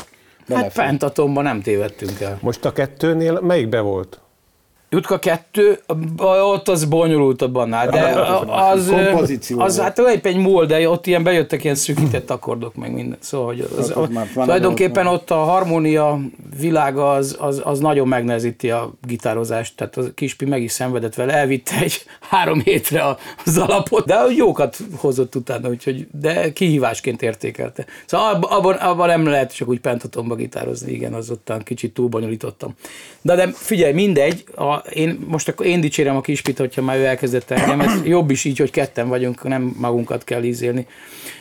[0.47, 2.37] Hát Pentatonban nem tévedtünk el.
[2.41, 4.19] Most a kettőnél melyik be volt?
[4.95, 5.79] Jutka 2,
[6.17, 8.01] ott az bonyolultabb annál, de
[8.47, 8.93] az,
[9.57, 13.17] az hát épp egy múl, de ott ilyen bejöttek ilyen szűkített akkordok, meg minden.
[13.21, 16.19] Szóval, hogy az, az, tulajdonképpen ott a harmónia
[16.59, 21.33] világa az, az, az nagyon megnehezíti a gitározást, tehát a kispi meg is szenvedett vele,
[21.33, 23.03] elvitte egy három hétre
[23.45, 27.85] az alapot, de jókat hozott utána, úgyhogy, de kihívásként értékelte.
[28.05, 32.75] Szóval abban, abban nem lehet csak úgy pentatomba gitározni, igen, az ottan kicsit túlbonyolítottam.
[33.21, 37.05] De, de figyelj, mindegy, a, én most akkor én dicsérem a kispit, hogyha már ő
[37.05, 40.87] elkezdett engem, ez jobb is így, hogy ketten vagyunk, nem magunkat kell ízélni.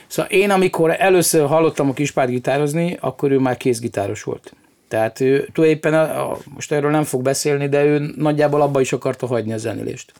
[0.07, 4.53] Szóval én, amikor először hallottam a kispát gitározni, akkor ő már kézgitáros volt.
[4.87, 8.93] Tehát ő tulajdonképpen, a, a, most erről nem fog beszélni, de ő nagyjából abba is
[8.93, 10.13] akarta hagyni a zenélést.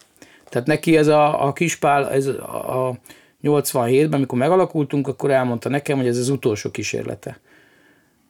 [0.49, 2.97] Tehát neki ez a, a kispál, ez a, a
[3.43, 7.39] 87-ben, amikor megalakultunk, akkor elmondta nekem, hogy ez az utolsó kísérlete.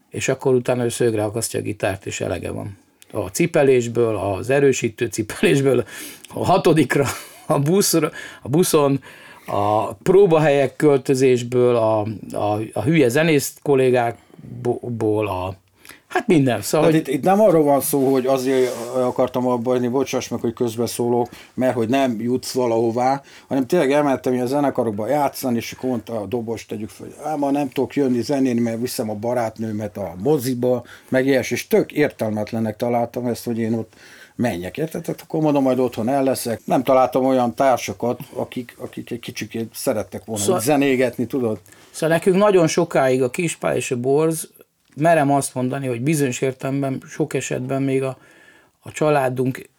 [0.10, 2.78] És akkor utána ő szögre akasztja a gitárt, és elege van
[3.12, 5.86] a cipelésből, az erősítő cipelésből,
[6.34, 7.06] a hatodikra,
[7.46, 9.02] a, buszra, a buszon,
[9.46, 12.00] a próbahelyek költözésből, a,
[12.32, 15.56] a, a hülye zenész kollégákból, a,
[16.16, 16.62] Hát minden.
[16.62, 16.96] Szóval, hogy...
[16.96, 21.30] itt, itt, nem arról van szó, hogy azért akartam abba hagyni, bocsáss meg, hogy közbeszólok,
[21.54, 26.26] mert hogy nem jutsz valahová, hanem tényleg elmentem a zenekarokba játszani, és akkor mondta a
[26.26, 30.84] dobos, tegyük fel, hogy ma nem tudok jönni zenén, mert viszem a barátnőmet a moziba,
[31.10, 33.94] meg ilyes, és tök értelmetlenek találtam ezt, hogy én ott
[34.36, 35.02] menjek, érted?
[35.02, 36.62] Tehát akkor mondom, majd otthon el leszek.
[36.66, 41.60] Nem találtam olyan társakat, akik, akik egy kicsit szerettek volna szóval, zenégetni, tudod?
[41.92, 44.50] Szóval nekünk nagyon sokáig a Kispál és a Borz
[44.96, 48.18] merem azt mondani, hogy bizonyos értelemben sok esetben még a,
[48.80, 49.70] a családunk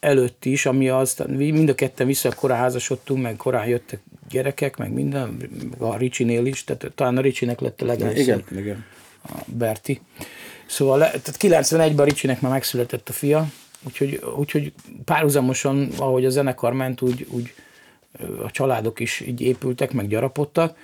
[0.00, 4.92] előtt is, ami az, mind a ketten vissza korán házasodtunk, meg korán jöttek gyerekek, meg
[4.92, 5.36] minden,
[5.78, 8.20] a Ricsinél is, tehát talán a Ricsinek lett a legelőször.
[8.20, 8.84] Igen, igen.
[9.24, 10.00] A Berti.
[10.66, 13.46] Szóval tehát 91-ben a Ricsinek már megszületett a fia,
[13.86, 14.72] úgyhogy, úgyhogy
[15.04, 17.54] párhuzamosan, ahogy a zenekar ment, úgy, úgy
[18.42, 20.76] a családok is így épültek, meg gyarapodtak,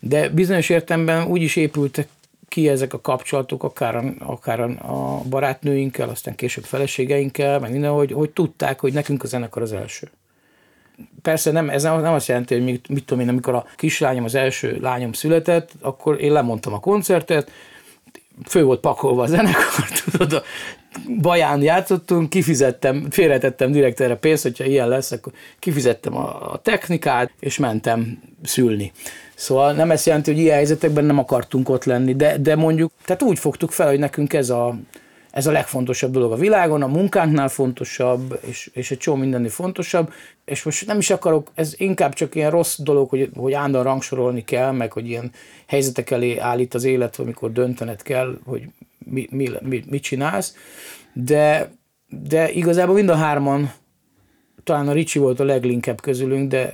[0.00, 2.08] de bizonyos értelemben úgy is épültek
[2.54, 8.30] ki ezek a kapcsolatok, akár, akár a barátnőinkkel, aztán később feleségeinkkel, meg minden, hogy, hogy
[8.30, 10.10] tudták, hogy nekünk a zenekar az első.
[11.22, 14.34] Persze nem, ez nem, azt jelenti, hogy mit, mit tudom én, amikor a kislányom, az
[14.34, 17.50] első lányom született, akkor én lemondtam a koncertet,
[18.48, 20.42] fő volt pakolva a zenekar, tudod, a
[21.20, 27.58] baján játszottunk, kifizettem, félretettem direkt erre pénzt, hogyha ilyen lesz, akkor kifizettem a, technikát, és
[27.58, 28.92] mentem szülni.
[29.34, 33.22] Szóval nem ezt jelenti, hogy ilyen helyzetekben nem akartunk ott lenni, de, de mondjuk, tehát
[33.22, 34.76] úgy fogtuk fel, hogy nekünk ez a,
[35.34, 40.12] ez a legfontosabb dolog a világon, a munkánknál fontosabb, és, és egy csomó mindennél fontosabb,
[40.44, 44.44] és most nem is akarok, ez inkább csak ilyen rossz dolog, hogy, hogy állandóan rangsorolni
[44.44, 45.30] kell, meg hogy ilyen
[45.66, 48.62] helyzetek elé állít az élet, amikor döntened kell, hogy
[48.98, 50.56] mi, mi, mi, mit csinálsz,
[51.12, 51.70] de,
[52.08, 53.72] de igazából mind a hárman,
[54.64, 56.72] talán a Ricsi volt a leglinkebb közülünk, de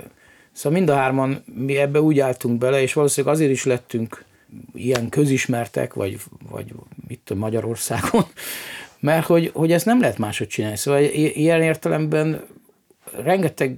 [0.51, 4.25] Szóval mind a hárman mi ebbe úgy álltunk bele, és valószínűleg azért is lettünk
[4.73, 6.73] ilyen közismertek, vagy, vagy
[7.07, 8.25] itt Magyarországon,
[8.99, 10.77] mert hogy, hogy ezt nem lehet máshogy csinálni.
[10.77, 12.43] Szóval ilyen értelemben
[13.23, 13.77] rengeteg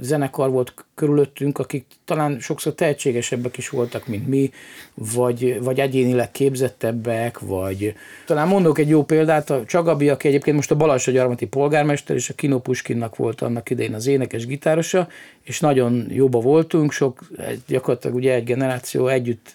[0.00, 4.50] zenekar volt körülöttünk, akik talán sokszor tehetségesebbek is voltak, mint mi,
[4.94, 7.94] vagy, vagy egyénileg képzettebbek, vagy
[8.26, 12.30] talán mondok egy jó példát, a Csagabi, aki egyébként most a Balassa gyarmati polgármester, és
[12.30, 15.08] a Kino Puskinnak volt annak idején az énekes gitárosa,
[15.42, 17.28] és nagyon jóba voltunk, sok,
[17.66, 19.54] gyakorlatilag ugye egy generáció együtt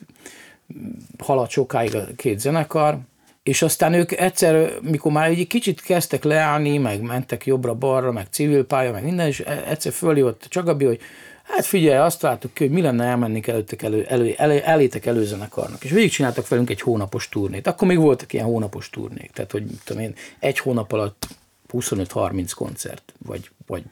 [1.18, 2.98] haladt sokáig a két zenekar,
[3.44, 8.66] és aztán ők egyszer, mikor már egy kicsit kezdtek leállni, meg mentek jobbra-balra, meg civil
[8.66, 11.00] pálya, meg minden, és egyszer följött Csagabi, hogy
[11.44, 15.84] hát figyelj, azt láttuk ki, hogy mi lenne elmenni előttek elő, elő, elő, elétek előzenekarnak.
[15.84, 17.68] És végigcsináltak velünk egy hónapos turnét.
[17.68, 21.28] Akkor még voltak ilyen hónapos turnék, tehát hogy tudom én, egy hónap alatt
[21.74, 23.84] 25-30 koncert, vagy, vagy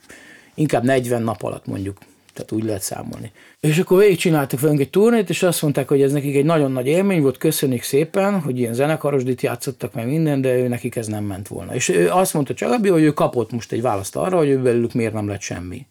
[0.53, 1.97] inkább 40 nap alatt mondjuk
[2.38, 3.32] tehát úgy lehet számolni.
[3.60, 6.88] És akkor végigcsináltak velünk egy turnét, és azt mondták, hogy ez nekik egy nagyon nagy
[6.88, 11.23] élmény volt, köszönjük szépen, hogy ilyen zenekarosdit játszottak meg minden, de ő nekik ez nem
[11.23, 11.76] ment volna.
[11.76, 14.93] És ő azt mondta Csagabi, hogy ő kapott most egy választ arra, hogy ő belőlük
[14.93, 15.86] miért nem lett semmi.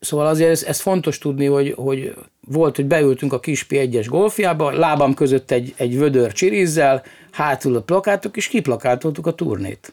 [0.00, 4.70] Szóval azért ez, ez fontos tudni, hogy, hogy volt, hogy beültünk a Kispi egyes golfjába,
[4.70, 9.92] lábam között egy, egy vödör csirizzel, hátul a plakátok, és kiplakáltoltuk a turnét.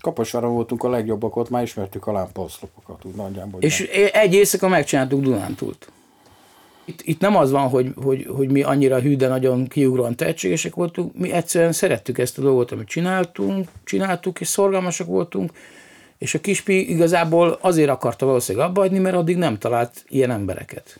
[0.00, 3.60] Kaposváron voltunk a legjobbak, ott már ismertük a lámpaoszlopokat, úgy nagyjából.
[3.60, 4.08] És nem.
[4.12, 5.90] egy éjszaka megcsináltuk Dunántúlt.
[6.84, 10.74] Itt, itt nem az van, hogy, hogy, hogy mi annyira hű, de nagyon kiugróan tehetségesek
[10.74, 15.52] voltunk, mi egyszerűen szerettük ezt a dolgot, amit csináltunk, csináltuk, és szorgalmasak voltunk,
[16.18, 20.98] és a kispi igazából azért akarta valószínűleg abba hagyni, mert addig nem talált ilyen embereket,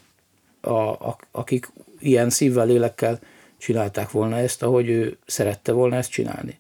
[0.60, 3.18] a, a, akik ilyen szívvel, lélekkel
[3.58, 6.58] csinálták volna ezt, ahogy ő szerette volna ezt csinálni.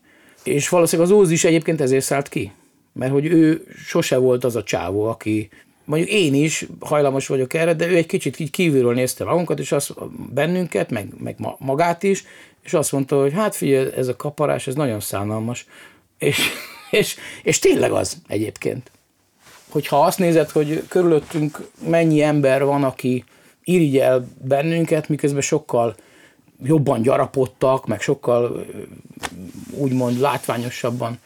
[0.48, 2.52] És valószínűleg az Óz is egyébként ezért szállt ki.
[2.92, 5.48] Mert hogy ő sose volt az a csávó, aki
[5.84, 9.72] mondjuk én is hajlamos vagyok erre, de ő egy kicsit így kívülről nézte magunkat, és
[9.72, 9.94] azt
[10.34, 12.24] bennünket, meg, meg magát is,
[12.62, 15.66] és azt mondta, hogy hát figyelj, ez a kaparás, ez nagyon szánalmas.
[16.18, 16.38] És,
[16.90, 18.90] és, és tényleg az egyébként.
[19.68, 23.24] Hogyha azt nézed, hogy körülöttünk mennyi ember van, aki
[23.64, 25.96] irigyel bennünket, miközben sokkal
[26.62, 28.66] jobban gyarapodtak, meg sokkal
[29.70, 31.18] úgymond látványosabban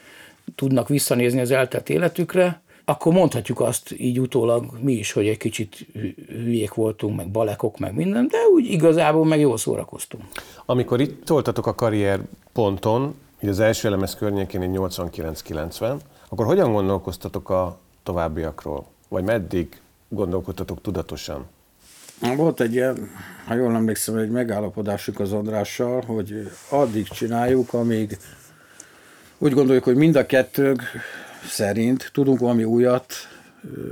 [0.55, 5.87] tudnak visszanézni az eltelt életükre, akkor mondhatjuk azt így utólag mi is, hogy egy kicsit
[6.27, 10.23] hülyék voltunk, meg balekok, meg minden, de úgy igazából meg jól szórakoztunk.
[10.65, 12.19] Amikor itt voltatok a karrier
[12.53, 15.95] ponton, így az első elemez környékén, 89-90,
[16.29, 18.85] akkor hogyan gondolkoztatok a továbbiakról?
[19.07, 21.45] Vagy meddig gondolkodtatok tudatosan?
[22.35, 23.09] Volt egy ilyen,
[23.45, 28.17] ha jól emlékszem, egy megállapodásuk az Andrással, hogy addig csináljuk, amíg
[29.37, 30.81] úgy gondoljuk, hogy mind a kettőnk
[31.45, 33.13] szerint tudunk valami újat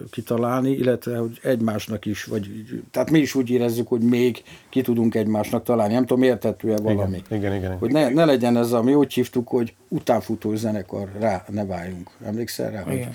[0.09, 2.49] kitalálni, illetve hogy egymásnak is, vagy
[2.91, 5.93] tehát mi is úgy érezzük, hogy még ki tudunk egymásnak találni.
[5.93, 7.21] Nem tudom, értető-e valami.
[7.29, 7.77] Igen, igen, igen.
[7.77, 12.09] Hogy ne, ne legyen ez, ami úgy hívtuk, hogy utánfutó zenekar, rá ne váljunk.
[12.25, 12.83] Emlékszel rá?
[12.91, 13.05] Igen.
[13.05, 13.07] Hogy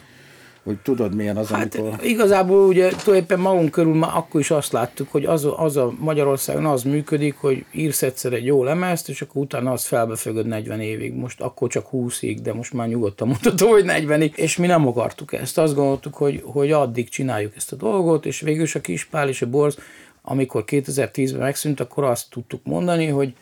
[0.67, 2.05] hogy tudod milyen az, hát amikor...
[2.05, 6.67] igazából ugye tulajdonképpen magunk körül már akkor is azt láttuk, hogy az, az a Magyarországon
[6.67, 11.15] az működik, hogy írsz egyszer egy jó lemezt, és akkor utána azt felbefögöd 40 évig.
[11.15, 14.35] Most akkor csak 20-ig, de most már nyugodtan mondhatom, hogy 40-ig.
[14.35, 15.59] És mi nem akartuk ezt.
[15.59, 19.43] Azt gondoltuk, hogy, hogy addig csináljuk ezt a dolgot, és végül is a Kispál és
[19.43, 19.79] a Borz,
[20.23, 23.35] amikor 2010-ben megszűnt, akkor azt tudtuk mondani, hogy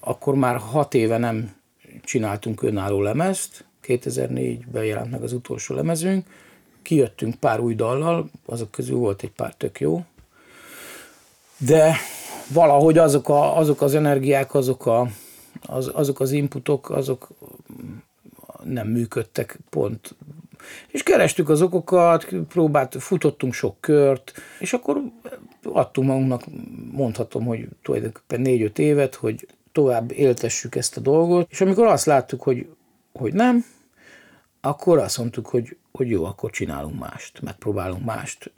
[0.00, 1.54] akkor már hat éve nem
[2.04, 6.26] csináltunk önálló lemezt, 2004-ben jelent meg az utolsó lemezünk,
[6.82, 10.04] kijöttünk pár új dallal, azok közül volt egy pár tök jó,
[11.58, 11.96] de
[12.52, 15.08] valahogy azok, a, azok az energiák, azok, a,
[15.66, 17.28] az, azok az inputok, azok
[18.64, 20.14] nem működtek pont.
[20.88, 25.02] És kerestük az okokat, próbált, futottunk sok kört, és akkor
[25.62, 26.42] adtunk magunknak,
[26.92, 32.42] mondhatom, hogy tulajdonképpen négy-öt évet, hogy tovább éltessük ezt a dolgot, és amikor azt láttuk,
[32.42, 32.66] hogy,
[33.12, 33.64] hogy nem,
[34.66, 38.52] akkor azt mondtuk, hogy, hogy jó, akkor csinálunk mást, megpróbálunk mást.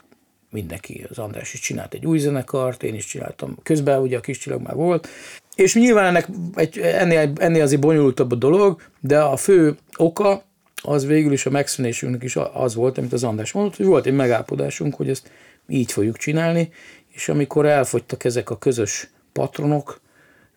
[0.51, 3.57] Mindenki, az András is csinált egy új zenekart, én is csináltam.
[3.63, 5.07] Közben ugye a kis csillag már volt.
[5.55, 10.43] És nyilván ennek egy, ennél, ennél azért bonyolultabb a dolog, de a fő oka
[10.81, 14.13] az végül is a megszűnésünknek is az volt, amit az András mondott, hogy volt egy
[14.13, 15.31] megállapodásunk, hogy ezt
[15.67, 16.71] így fogjuk csinálni,
[17.07, 20.01] és amikor elfogytak ezek a közös patronok,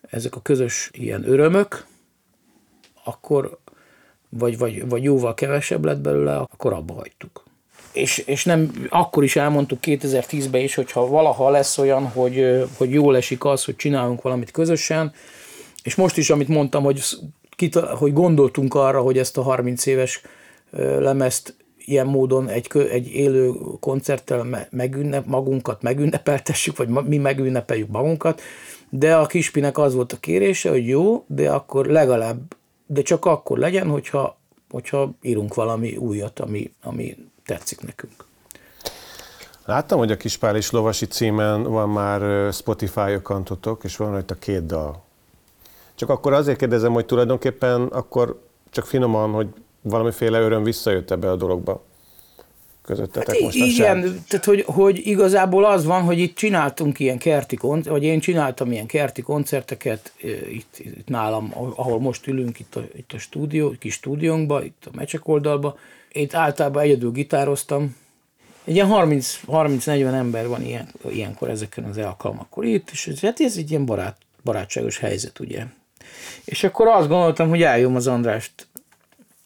[0.09, 1.85] ezek a közös ilyen örömök,
[3.03, 3.59] akkor
[4.37, 7.43] vagy, vagy, vagy jóval kevesebb lett belőle, akkor abba hagytuk.
[7.93, 13.15] És, és nem, akkor is elmondtuk 2010-ben is, hogyha valaha lesz olyan, hogy, hogy jól
[13.15, 15.13] esik az, hogy csinálunk valamit közösen,
[15.83, 17.01] és most is, amit mondtam, hogy,
[17.97, 20.21] hogy gondoltunk arra, hogy ezt a 30 éves
[20.99, 28.41] lemezt ilyen módon egy, egy élő koncerttel megünnep, magunkat megünnepeltessük, vagy mi megünnepeljük magunkat,
[28.89, 33.57] de a kispinek az volt a kérése, hogy jó, de akkor legalább de csak akkor
[33.57, 34.37] legyen, hogyha,
[34.69, 38.25] hogyha írunk valami újat, ami, ami tetszik nekünk.
[39.65, 44.65] Láttam, hogy a Kispál és Lovasi címen van már Spotify akantotok, és van rajta két
[44.65, 45.03] dal.
[45.95, 49.47] Csak akkor azért kérdezem, hogy tulajdonképpen akkor csak finoman, hogy
[49.81, 51.83] valamiféle öröm visszajött ebbe a dologba
[52.83, 54.23] közöttetek hát most Igen, sem.
[54.27, 58.71] tehát hogy, hogy igazából az van, hogy itt csináltunk ilyen kerti koncerteket, vagy én csináltam
[58.71, 60.13] ilyen kerti koncerteket
[60.49, 64.95] itt, itt nálam, ahol most ülünk, itt a, itt a stúdió, kis stúdiónkban, itt a
[64.95, 65.77] mecsek oldalba.
[66.11, 67.95] Én általában egyedül gitároztam.
[68.63, 73.57] Egy ilyen 30-40 ember van ilyen, ilyenkor ezeken az alkalmakkor itt, és ez, hát ez
[73.57, 75.63] egy ilyen barát, barátságos helyzet, ugye.
[76.45, 78.67] És akkor azt gondoltam, hogy eljön az Andrást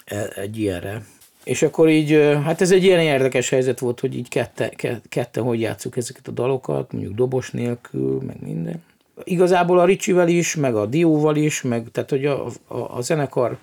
[0.06, 1.06] e, egy ilyenre
[1.48, 2.12] és akkor így,
[2.44, 4.72] hát ez egy ilyen érdekes helyzet volt, hogy így kette,
[5.10, 8.84] kette hogy játszuk ezeket a dalokat, mondjuk dobos nélkül, meg minden.
[9.24, 13.58] Igazából a Ricsivel is, meg a Dióval is, meg tehát hogy a, a, a zenekar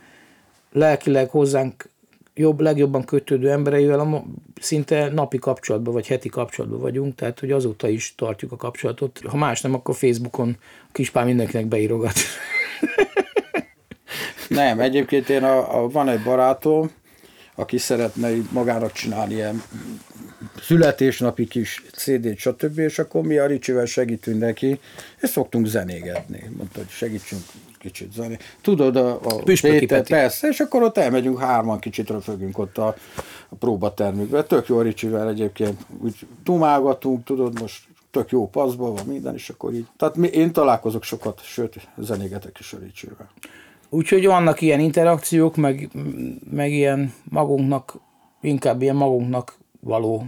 [0.72, 1.88] lelkileg hozzánk
[2.34, 4.24] jobb, legjobban kötődő embereivel a,
[4.60, 9.20] szinte napi kapcsolatban, vagy heti kapcsolatban vagyunk, tehát hogy azóta is tartjuk a kapcsolatot.
[9.26, 12.14] Ha más nem, akkor Facebookon a kispál mindenkinek beírogat.
[14.48, 16.90] Nem, egyébként én a, a, van egy barátom,
[17.54, 19.62] aki szeretne magának csinálni ilyen
[20.60, 24.80] születésnapi kis CD-t, stb., és akkor mi a Ricsivel segítünk neki,
[25.20, 26.50] és szoktunk zenégetni.
[26.56, 27.42] Mondta, hogy segítsünk
[27.78, 28.36] kicsit zené.
[28.60, 32.96] Tudod, a, a Péter, persze, és akkor ott elmegyünk hárman, kicsit röfögünk ott a,
[33.48, 34.42] a próbatermükbe.
[34.42, 39.72] Tök jó Ricsivel egyébként, úgy dumálgatunk, tudod, most tök jó paszban van minden, és akkor
[39.72, 39.86] így.
[39.96, 43.30] Tehát mi, én találkozok sokat, sőt, zenégetek is a Ricsivel.
[43.94, 45.88] Úgyhogy vannak ilyen interakciók, meg,
[46.50, 47.94] meg ilyen magunknak,
[48.40, 50.26] inkább ilyen magunknak való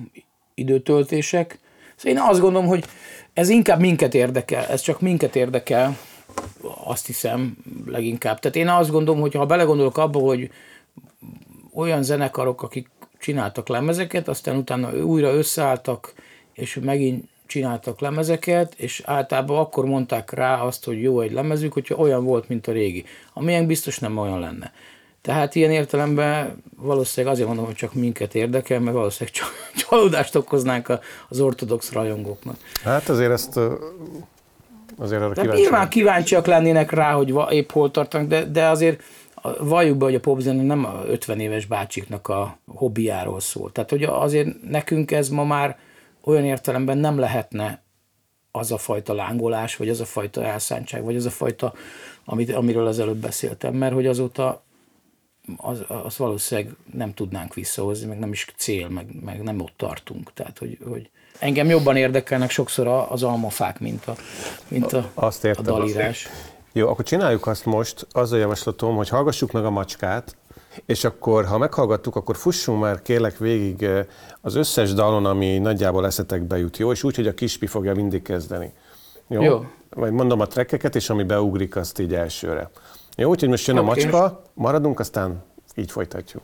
[0.55, 1.59] időtöltések.
[1.97, 2.85] Szóval én azt gondolom, hogy
[3.33, 5.97] ez inkább minket érdekel, ez csak minket érdekel,
[6.85, 7.57] azt hiszem
[7.87, 8.39] leginkább.
[8.39, 10.51] Tehát én azt gondolom, hogy ha belegondolok abba, hogy
[11.75, 12.89] olyan zenekarok, akik
[13.19, 16.14] csináltak lemezeket, aztán utána újra összeálltak,
[16.53, 21.95] és megint csináltak lemezeket, és általában akkor mondták rá azt, hogy jó egy lemezük, hogyha
[21.95, 23.05] olyan volt, mint a régi.
[23.33, 24.73] Amilyen biztos nem olyan lenne.
[25.27, 29.39] Tehát ilyen értelemben valószínűleg azért mondom, hogy csak minket érdekel, mert valószínűleg
[29.89, 32.57] csalódást okoznánk az ortodox rajongóknak.
[32.85, 33.61] Hát azért ezt
[34.99, 35.61] azért arra kíváncsi.
[35.61, 39.03] Nyilván kíváncsiak lennének rá, hogy épp hol tartanak, de, de azért
[39.59, 43.73] valljuk be, hogy a popzene nem a 50 éves bácsiknak a hobbiáról szól.
[43.73, 45.79] Tehát, hogy azért nekünk ez ma már
[46.27, 47.83] olyan értelemben nem lehetne
[48.51, 51.74] az a fajta lángolás, vagy az a fajta elszántság, vagy az a fajta,
[52.24, 54.64] amit, amiről az előbb beszéltem, mert hogy azóta
[55.57, 60.33] az, az valószínűleg nem tudnánk visszahozni, meg nem is cél, meg, meg nem ott tartunk.
[60.33, 64.14] Tehát, hogy, hogy engem jobban érdekelnek sokszor az almafák, mint a,
[64.68, 66.24] mint a, azt értem, a dalírás.
[66.24, 66.35] Azt
[66.72, 70.37] Jó, akkor csináljuk azt most, az a javaslatom, hogy hallgassuk meg a macskát,
[70.87, 74.07] és akkor, ha meghallgattuk, akkor fussunk már kérlek végig eh,
[74.41, 76.93] az összes dalon, ami nagyjából eszetekbe jut, jó?
[76.93, 78.72] És úgy, hogy a kispi fogja mindig kezdeni.
[79.29, 79.43] Jó?
[79.43, 79.64] jó.
[79.91, 82.70] Vagy mondom a trekkeket, és ami beugrik, azt így elsőre.
[83.16, 83.89] Jó, úgyhogy most jön okay.
[83.89, 85.43] a macska, maradunk, aztán
[85.74, 86.43] így folytatjuk.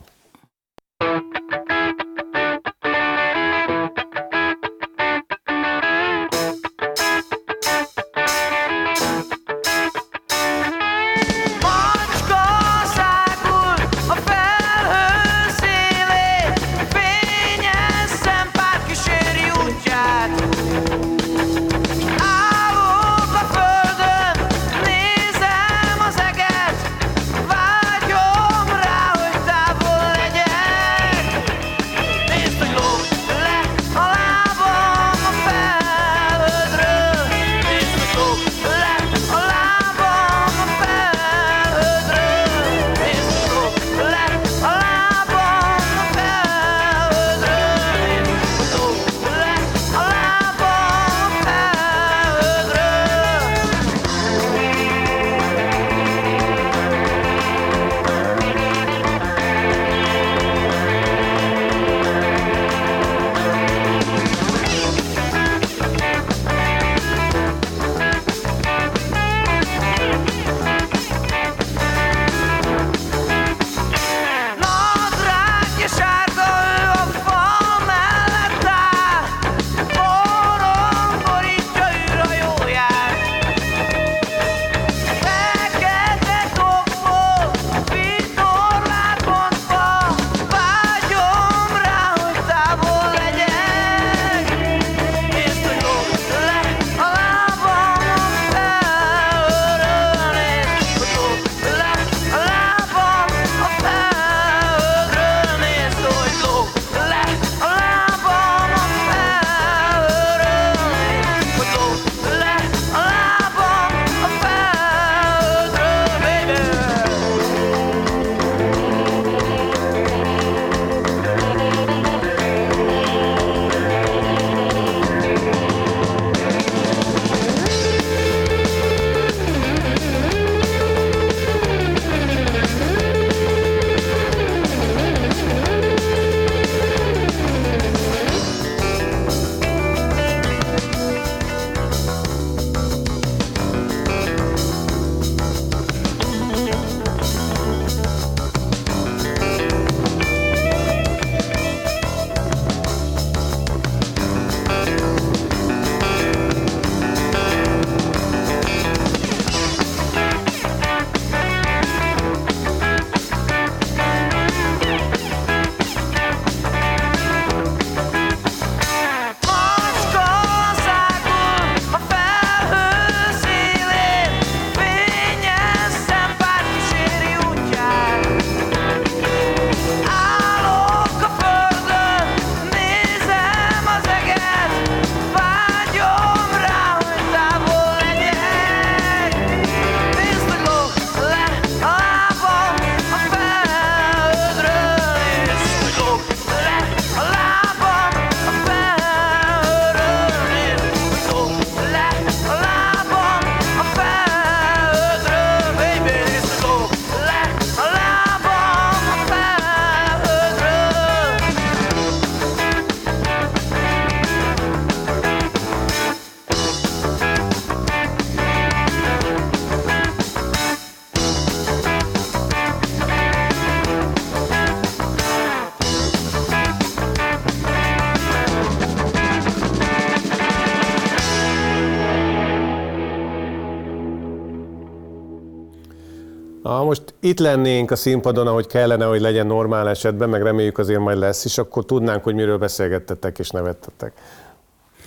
[236.77, 240.99] Ha most itt lennénk a színpadon, ahogy kellene, hogy legyen normál esetben, meg reméljük azért
[240.99, 244.13] majd lesz is, akkor tudnánk, hogy miről beszélgettetek és nevettetek.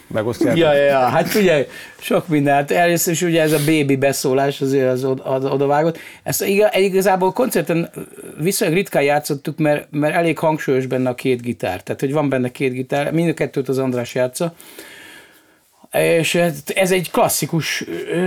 [0.06, 0.58] Megosztjátok?
[0.58, 1.66] Ja, ja, hát ugye
[1.98, 2.70] sok mindent.
[2.70, 5.98] Először is ugye ez a baby beszólás azért az, az odavágott.
[6.22, 7.90] Ezt igazából koncerten
[8.38, 11.82] viszonylag ritkán játszottuk, mert, mert elég hangsúlyos benne a két gitár.
[11.82, 14.54] Tehát, hogy van benne két gitár, mind a kettőt az András játsza.
[15.92, 16.34] És
[16.74, 17.84] ez egy klasszikus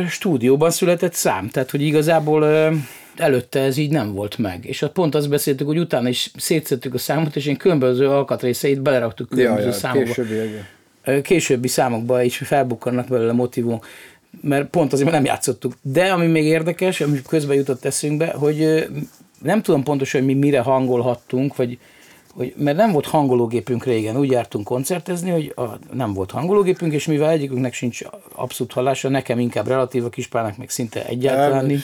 [0.09, 2.71] stúdióban született szám, tehát hogy igazából
[3.19, 4.65] előtte ez így nem volt meg.
[4.65, 9.29] És pont azt beszéltük, hogy utána is szétszettük a számot, és én különböző alkatrészeit beleraktuk
[9.29, 10.13] különböző ja, ja, számokba.
[10.13, 13.87] Későbbi, későbbi számokba is felbukkannak belőle motivumok,
[14.41, 15.73] mert pont azért, nem játszottuk.
[15.81, 18.87] De ami még érdekes, ami közben jutott eszünkbe, hogy
[19.41, 21.77] nem tudom pontosan, hogy mi mire hangolhattunk, vagy
[22.39, 25.63] hogy, mert nem volt hangológépünk régen, úgy jártunk koncertezni, hogy a,
[25.93, 28.01] nem volt hangológépünk, és mivel egyikünknek sincs
[28.35, 31.83] abszolút hallása, nekem inkább relatív, a kispának meg szinte egyáltalán nincs.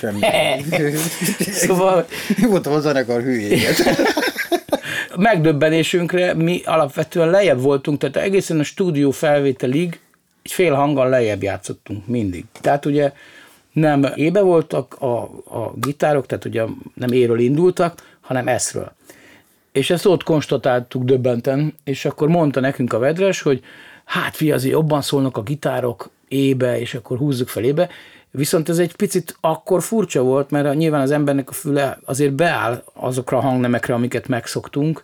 [1.67, 2.05] szóval...
[2.49, 3.83] Voltam a zenekar hülyéget.
[5.15, 9.99] Megdöbbenésünkre mi alapvetően lejjebb voltunk, tehát egészen a stúdió felvételig
[10.43, 12.45] egy fél hanggal lejjebb játszottunk mindig.
[12.61, 13.11] Tehát ugye
[13.71, 18.91] nem ébe voltak a, a gitárok, tehát ugye nem éről indultak, hanem eszről.
[19.75, 23.63] És ezt ott konstatáltuk döbbenten, és akkor mondta nekünk a vedres, hogy
[24.05, 27.89] hát fi, azért jobban szólnak a gitárok ébe, és akkor húzzuk fel ébe.
[28.31, 32.83] Viszont ez egy picit akkor furcsa volt, mert nyilván az embernek a füle azért beáll
[32.93, 35.01] azokra a hangnemekre, amiket megszoktunk,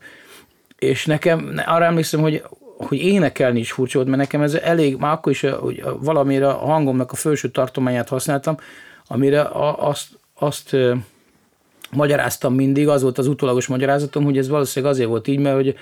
[0.78, 2.43] és nekem arra emlékszem, hogy,
[2.78, 6.65] hogy énekelni is furcsa volt, mert nekem ez elég, már akkor is hogy valamire a
[6.65, 8.57] hangomnak a felső tartományát használtam,
[9.07, 10.76] amire azt, azt
[11.92, 15.76] magyaráztam mindig, az volt az utólagos magyarázatom, hogy ez valószínűleg azért volt így, mert hogy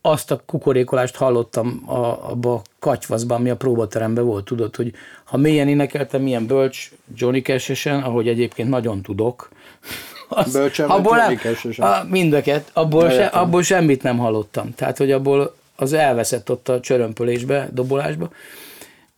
[0.00, 4.92] azt a kukorékolást hallottam a, abba a katyvaszban, ami a próbateremben volt, tudod, hogy
[5.24, 9.48] ha mélyen énekeltem, milyen bölcs Johnny cash ahogy egyébként nagyon tudok,
[10.28, 11.38] az, Bölcsen abból nem,
[11.76, 14.74] a, mindeket, abból, se, abból semmit nem hallottam.
[14.74, 18.30] Tehát, hogy abból az elveszett ott a csörömpölésbe, dobolásba.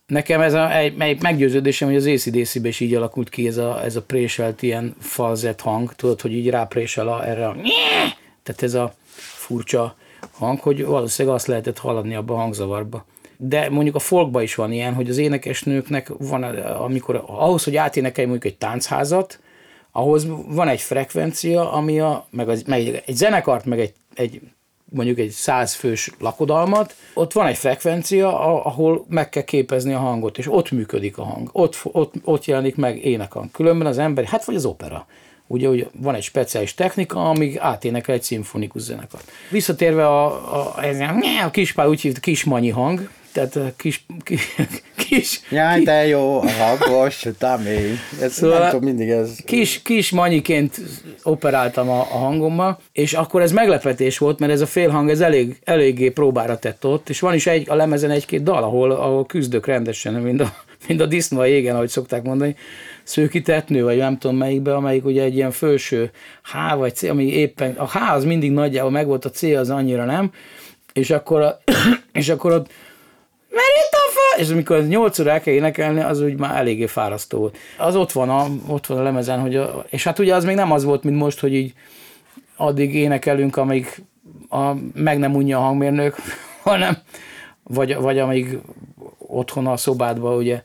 [0.07, 3.83] Nekem ez a, egy, egy meggyőződésem, hogy az acdc is így alakult ki ez a,
[3.83, 7.55] ez a préselt ilyen falzett hang, tudod, hogy így ráprésel a, erre a
[8.43, 9.95] tehát ez a furcsa
[10.31, 13.05] hang, hogy valószínűleg azt lehetett hallani abba a hangzavarba.
[13.37, 18.27] De mondjuk a folkban is van ilyen, hogy az énekesnőknek van, amikor ahhoz, hogy áténekelj
[18.27, 19.39] mondjuk egy táncházat,
[19.91, 24.41] ahhoz van egy frekvencia, ami a, meg, az, meg egy zenekart, meg egy, egy
[24.89, 30.51] mondjuk egy százfős lakodalmat, ott van egy frekvencia, ahol meg kell képezni a hangot, és
[30.51, 33.51] ott működik a hang, ott, ott, ott jelenik meg énekhang.
[33.51, 35.07] Különben az ember, hát vagy az opera.
[35.47, 39.31] Ugye, hogy van egy speciális technika, amíg áténekel egy szimfonikus zenekart.
[39.51, 40.25] Visszatérve a,
[40.55, 44.55] a, a, a kispál úgy hívta kismanyi hang, tehát kis, kis,
[44.95, 47.91] kis Jaj, de jó, hangos, tamély.
[48.21, 49.35] Ez szóval nem tudom, mindig ez...
[49.45, 50.81] Kis, kis manyiként
[51.23, 55.59] operáltam a, a hangommal, és akkor ez meglepetés volt, mert ez a félhang ez elég,
[55.63, 59.65] eléggé próbára tett ott, és van is egy, a lemezen egy-két dal, ahol, ahol küzdök
[59.65, 60.53] rendesen, mind a,
[60.87, 62.55] mind a disznó a jégen, ahogy szokták mondani,
[63.03, 66.11] szőkitetnő, vagy nem tudom melyikbe, amelyik ugye egy ilyen felső
[66.43, 70.05] H vagy C, ami éppen, a H az mindig nagyjából megvolt, a C az annyira
[70.05, 70.31] nem,
[70.93, 71.59] és akkor, a,
[72.19, 72.67] és akkor ott
[73.91, 74.41] fa!
[74.41, 77.57] És amikor 8 óra el kell énekelni, az úgy már eléggé fárasztó volt.
[77.77, 80.55] Az ott van a, ott van a lemezen, hogy a, és hát ugye az még
[80.55, 81.73] nem az volt, mint most, hogy így
[82.55, 84.03] addig énekelünk, amíg
[84.49, 86.15] a, meg nem unja a hangmérnök,
[86.63, 86.97] hanem
[87.63, 88.57] vagy, vagy amíg
[89.17, 90.61] otthon a szobádba ugye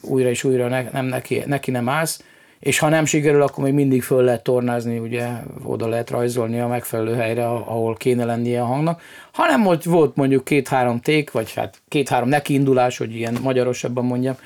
[0.00, 2.22] újra és újra ne, nem neki, neki nem állsz,
[2.58, 5.28] és ha nem sikerül, akkor még mindig föl lehet tornázni, ugye
[5.64, 9.02] oda lehet rajzolni a megfelelő helyre, ahol kéne lennie a hangnak,
[9.32, 14.36] hanem hogy volt mondjuk két-három ték, vagy hát két-három nekiindulás, hogy ilyen magyarosabban mondjam,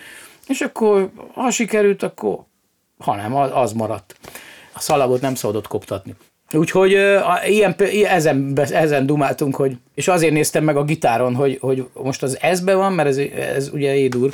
[0.48, 2.38] és akkor ha sikerült, akkor
[2.98, 4.16] ha nem, az maradt.
[4.72, 6.14] A szalagot nem szabadott koptatni.
[6.52, 6.90] Úgyhogy
[7.46, 7.74] ilyen,
[8.08, 12.74] ezen, ezen dumáltunk, hogy, és azért néztem meg a gitáron, hogy, hogy most az ezbe
[12.74, 13.16] van, mert ez,
[13.54, 14.30] ez ugye édur,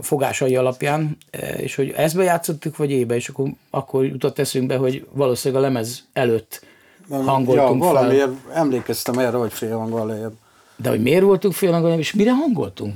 [0.00, 1.16] fogásai alapján,
[1.56, 6.04] és hogy ezbe játszottuk, vagy ébe, és akkor, akkor jutott eszünkbe, hogy valószínűleg a lemez
[6.12, 6.64] előtt
[7.08, 8.54] hangoltunk ja, valamiért fel.
[8.54, 10.32] emlékeztem erre, hogy fél hanggal lejjebb.
[10.76, 12.94] De hogy miért voltunk fél hanggal és mire hangoltunk?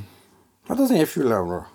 [0.69, 1.67] Hát az én fülemre.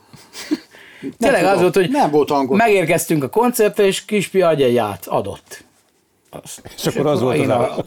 [1.20, 2.58] Tényleg az volt, hogy nem volt hangol.
[2.58, 5.64] megérkeztünk a koncertre, és Kispi agyaját adott.
[6.30, 7.86] Azt, és, és akkor az volt az a...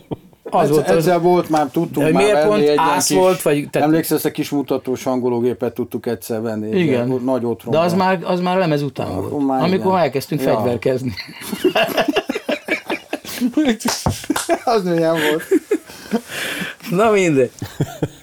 [0.60, 0.96] Az volt az...
[0.96, 3.42] Ezzel volt már, tudtunk de már miért venni pont egy kis, volt?
[3.42, 3.80] Vagy, te...
[3.80, 6.80] Emlékszel, ezt a kis mutatós hangológépet tudtuk egyszer venni.
[6.80, 7.20] Igen.
[7.24, 7.72] Nagy otthon.
[7.72, 9.46] De az már, az már lemez után ja, volt.
[9.46, 10.02] Már amikor igen.
[10.02, 10.54] elkezdtünk ja.
[10.54, 11.12] fegyverkezni.
[14.64, 15.42] az milyen volt.
[16.90, 17.50] Na mindegy.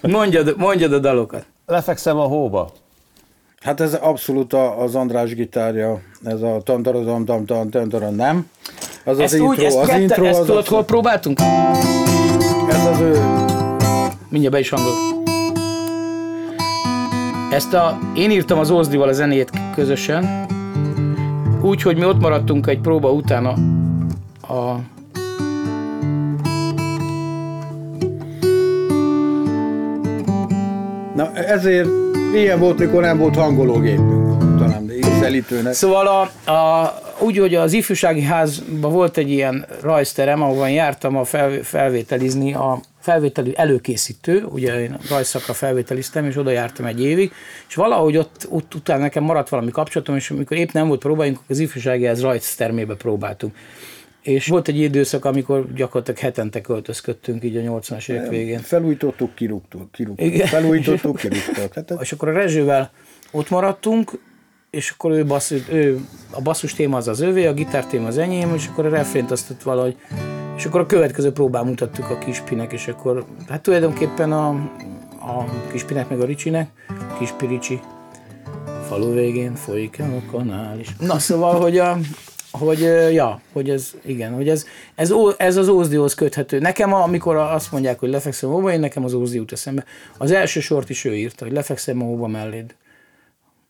[0.02, 1.46] Mondjad, mondjad a dalokat.
[1.66, 2.72] Lefekszem a hóba.
[3.62, 8.50] Hát ez abszolút az András gitárja, ez a tantarodom, tam tam nem.
[9.06, 11.40] Az ezt az úgy, intro, ezt az kette, intro, ezt az tudod, hol próbáltunk?
[12.82, 13.12] Ez az ő...
[14.30, 14.94] Mindjárt be is hangol.
[17.52, 20.46] Ezt a, én írtam az Ózdival a zenét közösen,
[21.62, 23.54] úgy, hogy mi ott maradtunk egy próba után a,
[24.54, 24.80] a
[31.16, 31.90] Na ezért
[32.34, 35.74] ilyen volt, mikor nem volt hangológépünk, talán ízelítőnek.
[35.74, 41.24] Szóval a, a, úgy, hogy az ifjúsági házban volt egy ilyen rajzterem, ahol jártam a
[41.24, 47.32] fel, felvételizni, a felvételi előkészítő, ugye én rajzszakra felvételiztem, és oda jártam egy évig,
[47.68, 51.40] és valahogy ott, ott utána nekem maradt valami kapcsolatom, és amikor épp nem volt próbáink,
[51.48, 53.56] az ifjúsági ház rajztermébe próbáltunk.
[54.22, 58.60] És volt egy időszak, amikor gyakorlatilag hetente költözködtünk így a 80-as évek végén.
[58.60, 60.36] Felújítottuk, kirúgtuk, kirúgtuk.
[60.36, 61.74] Felújítottuk, kirúgtuk.
[61.74, 62.92] Hát, és akkor a Rezsővel
[63.32, 64.12] ott maradtunk,
[64.72, 66.00] és akkor ő, basszus, ő,
[66.30, 69.32] a basszus téma az az övé, a gitár téma az enyém, és akkor a refrént
[69.32, 69.98] azt ott valahogy,
[70.58, 74.50] és akkor a következő próbán mutattuk a kispinek, és akkor hát tulajdonképpen a,
[75.20, 76.70] a kispinek meg a Ricsinek,
[77.20, 77.80] kispi Ricsi,
[78.88, 80.96] falu végén folyik el a kanál is.
[81.00, 81.98] Na szóval, hogy a,
[82.52, 82.80] hogy,
[83.14, 84.66] ja, hogy ez, igen, hogy ez,
[84.96, 86.60] ez, ez az Ózdihoz köthető.
[86.60, 89.84] Nekem, amikor azt mondják, hogy lefekszem a hóba, én nekem az Ózdi jut eszembe.
[90.18, 92.76] Az első sort is ő írta, hogy lefekszem a hóba melléd.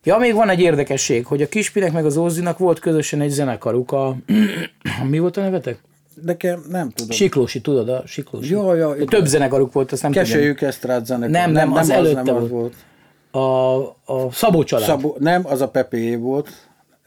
[0.03, 3.91] Ja, még van egy érdekesség, hogy a Kispinek meg az Ózdinak volt közösen egy zenekaruk,
[3.91, 4.15] a...
[5.09, 5.79] mi volt a nevetek?
[6.25, 7.11] Nekem nem tudom.
[7.11, 8.51] Siklósi, tudod, a Siklósi.
[8.51, 9.05] Ja, ja, igen.
[9.05, 10.69] Több zenekaruk volt, azt nem Kesejük tudom.
[10.69, 11.29] Esztrád zenekar.
[11.29, 12.49] Nem, nem, nem, az, az előtte nem volt.
[12.49, 12.73] volt.
[13.31, 14.87] A, a Szabó család.
[14.87, 16.49] Szabó, nem, az a Pepé volt.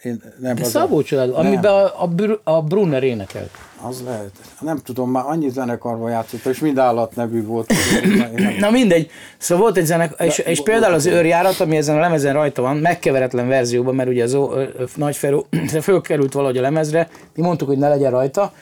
[0.03, 2.11] Én nem De Szabó család, amiben a, a,
[2.45, 3.51] a Brunner énekelt.
[3.89, 4.31] Az lehet.
[4.61, 6.81] Nem tudom, már annyi zenekarban játszott, és mind
[7.15, 7.73] nevű volt.
[8.59, 9.11] Na mindegy.
[9.39, 12.77] Szóval volt egy zenekar, és, és például az őrjárat, ami ezen a lemezen rajta van,
[12.77, 14.39] megkeveretlen verzióban, mert ugye az
[14.97, 15.47] Nagy Feró
[15.83, 18.53] fölkerült valahogy a lemezre, mi mondtuk, hogy ne legyen rajta,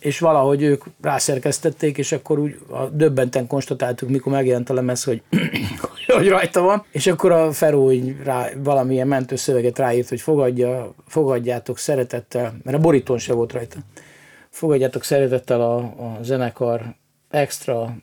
[0.00, 5.22] és valahogy ők rászerkesztették, és akkor úgy a döbbenten konstatáltuk, mikor megjelent a lemez, hogy,
[6.18, 10.94] hogy rajta van, és akkor a Feró így rá, valamilyen mentő szöveget ráírt, hogy fogadja,
[11.06, 13.76] fogadjátok szeretettel, mert a borítón se volt rajta.
[14.50, 16.94] Fogadjátok szeretettel a, a zenekar
[17.30, 17.96] extra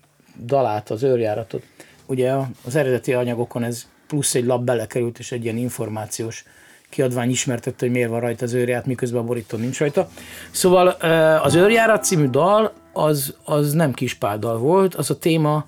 [0.45, 1.63] dalát, az őrjáratot.
[2.05, 2.33] Ugye
[2.65, 6.45] az eredeti anyagokon ez plusz egy lap belekerült, és egy ilyen információs
[6.89, 10.09] kiadvány ismertette, hogy miért van rajta az őrjárat, miközben a borító nincs rajta.
[10.51, 10.87] Szóval
[11.41, 15.65] az őrjárat című dal az, az nem kispál dal volt, az a téma,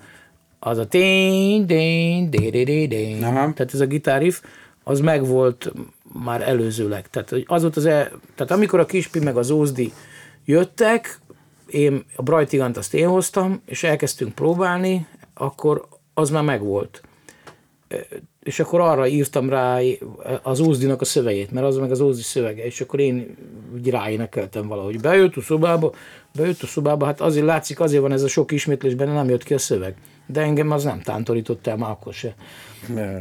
[0.58, 3.18] az a tény, tény, dé, dé, dé, dé.
[3.18, 4.42] Tehát ez a gitárif,
[4.84, 5.72] az megvolt
[6.24, 7.08] már előzőleg.
[7.10, 9.92] Tehát az volt az el, tehát amikor a Kispi meg az Ózdi
[10.50, 11.18] jöttek,
[11.66, 17.02] én a Brajtigant azt én hoztam, és elkezdtünk próbálni, akkor az már megvolt
[18.42, 19.78] és akkor arra írtam rá
[20.42, 23.36] az Ózdinak a szövegét, mert az meg az Ózdi szövege, és akkor én
[23.74, 25.00] úgy ráénekeltem valahogy.
[25.00, 25.92] Bejött a szobába,
[26.34, 29.44] bejött a szobába, hát azért látszik, azért van ez a sok ismétlés benne, nem jött
[29.44, 29.94] ki a szöveg.
[30.26, 32.34] De engem az nem tántorított el már akkor se.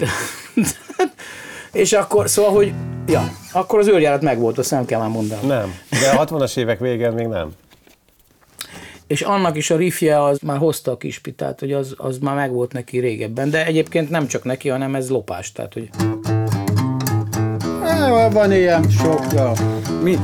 [1.71, 2.73] és akkor, szóval, hogy
[3.07, 5.47] ja, akkor az őrjárat megvolt, azt nem kell már mondani.
[5.47, 7.51] Nem, de a 60-as évek végén még nem
[9.09, 12.73] és annak is a riffje az már hozta a kispitát, hogy az, az már megvolt
[12.73, 15.89] neki régebben, de egyébként nem csak neki, hanem ez lopás, tehát hogy...
[18.31, 19.51] Van ilyen sok, ja.
[20.03, 20.17] Mi,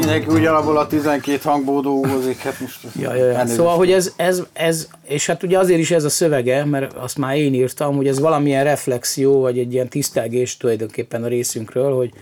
[0.00, 2.80] mindenki ugyanabból a 12 hangból dolgozik, hát most...
[2.96, 3.46] Ja, ja, ja.
[3.46, 7.18] Szóval, hogy ez, ez, ez, és hát ugye azért is ez a szövege, mert azt
[7.18, 12.12] már én írtam, hogy ez valamilyen reflexió, vagy egy ilyen tisztelgés tulajdonképpen a részünkről, hogy,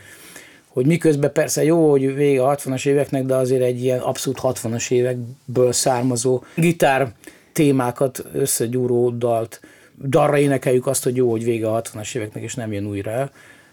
[0.68, 4.90] hogy miközben persze jó, hogy vége a 60-as éveknek, de azért egy ilyen abszolút 60-as
[4.90, 7.12] évekből származó gitár
[7.52, 9.60] témákat összegyúró dalt,
[10.08, 13.30] darra énekeljük azt, hogy jó, hogy vége a 60-as éveknek, és nem jön újra el.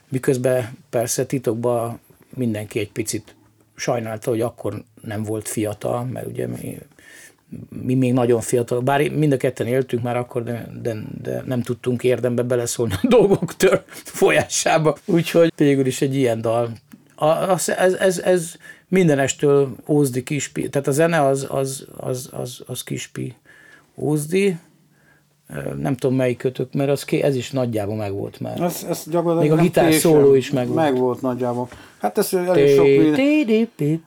[0.10, 2.00] Miközben persze titokban
[2.36, 3.36] mindenki egy picit
[3.76, 6.78] sajnálta, hogy akkor nem volt fiatal, mert ugye mi,
[7.84, 11.62] mi még nagyon fiatal, bár mind a ketten éltünk már akkor, de, de, de nem
[11.62, 14.98] tudtunk érdembe beleszólni a dolgok tör folyásába.
[15.06, 16.72] Úgyhogy végül is egy ilyen dal.
[17.16, 18.56] Az, ez, ez, ez
[18.88, 23.36] mindenestől Ózdi Kispi, tehát a zene az, az, az, az, az Kispi
[23.96, 24.58] Ózdi,
[25.82, 28.62] nem tudom melyik kötök, mert az, ez is nagyjából megvolt már.
[28.62, 29.04] Ez, ez
[29.40, 30.76] Még a gitár szóló is megvolt.
[30.76, 31.68] Megvolt nagyjából.
[32.00, 32.88] Hát ez elég sok,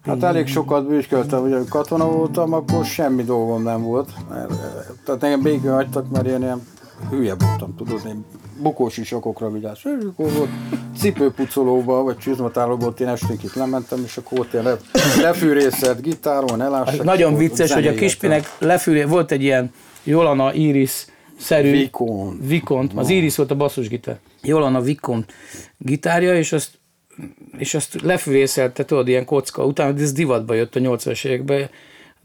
[0.02, 4.10] hát elég sokat bűskeltem, hogy katona voltam, akkor semmi dolgom nem volt.
[5.04, 6.66] Tehát engem békén hagytak, mert én ilyen
[7.10, 8.24] hülye voltam, tudod, én
[8.62, 9.78] bukós is okokra vigyáz.
[9.84, 10.50] És akkor volt
[10.96, 14.78] cipőpucolóba, vagy csizmatálóba, én estékig lementem, és akkor ott ilyen
[15.20, 17.04] lefűrészelt gitáron, elássak.
[17.04, 19.72] Nagyon vicces, hogy a Kispinek lefűré, volt egy ilyen
[20.04, 21.06] Jolana Iris
[21.38, 21.70] szerű.
[21.70, 22.46] Vikont.
[22.46, 24.18] Vikont, az Iris volt a basszusgitár
[24.52, 25.24] a Vikon
[25.78, 26.70] gitárja, és azt
[27.58, 31.56] és azt lefűvészelte, tudod, ilyen kocka, utána ez divatba jött a 80-as években,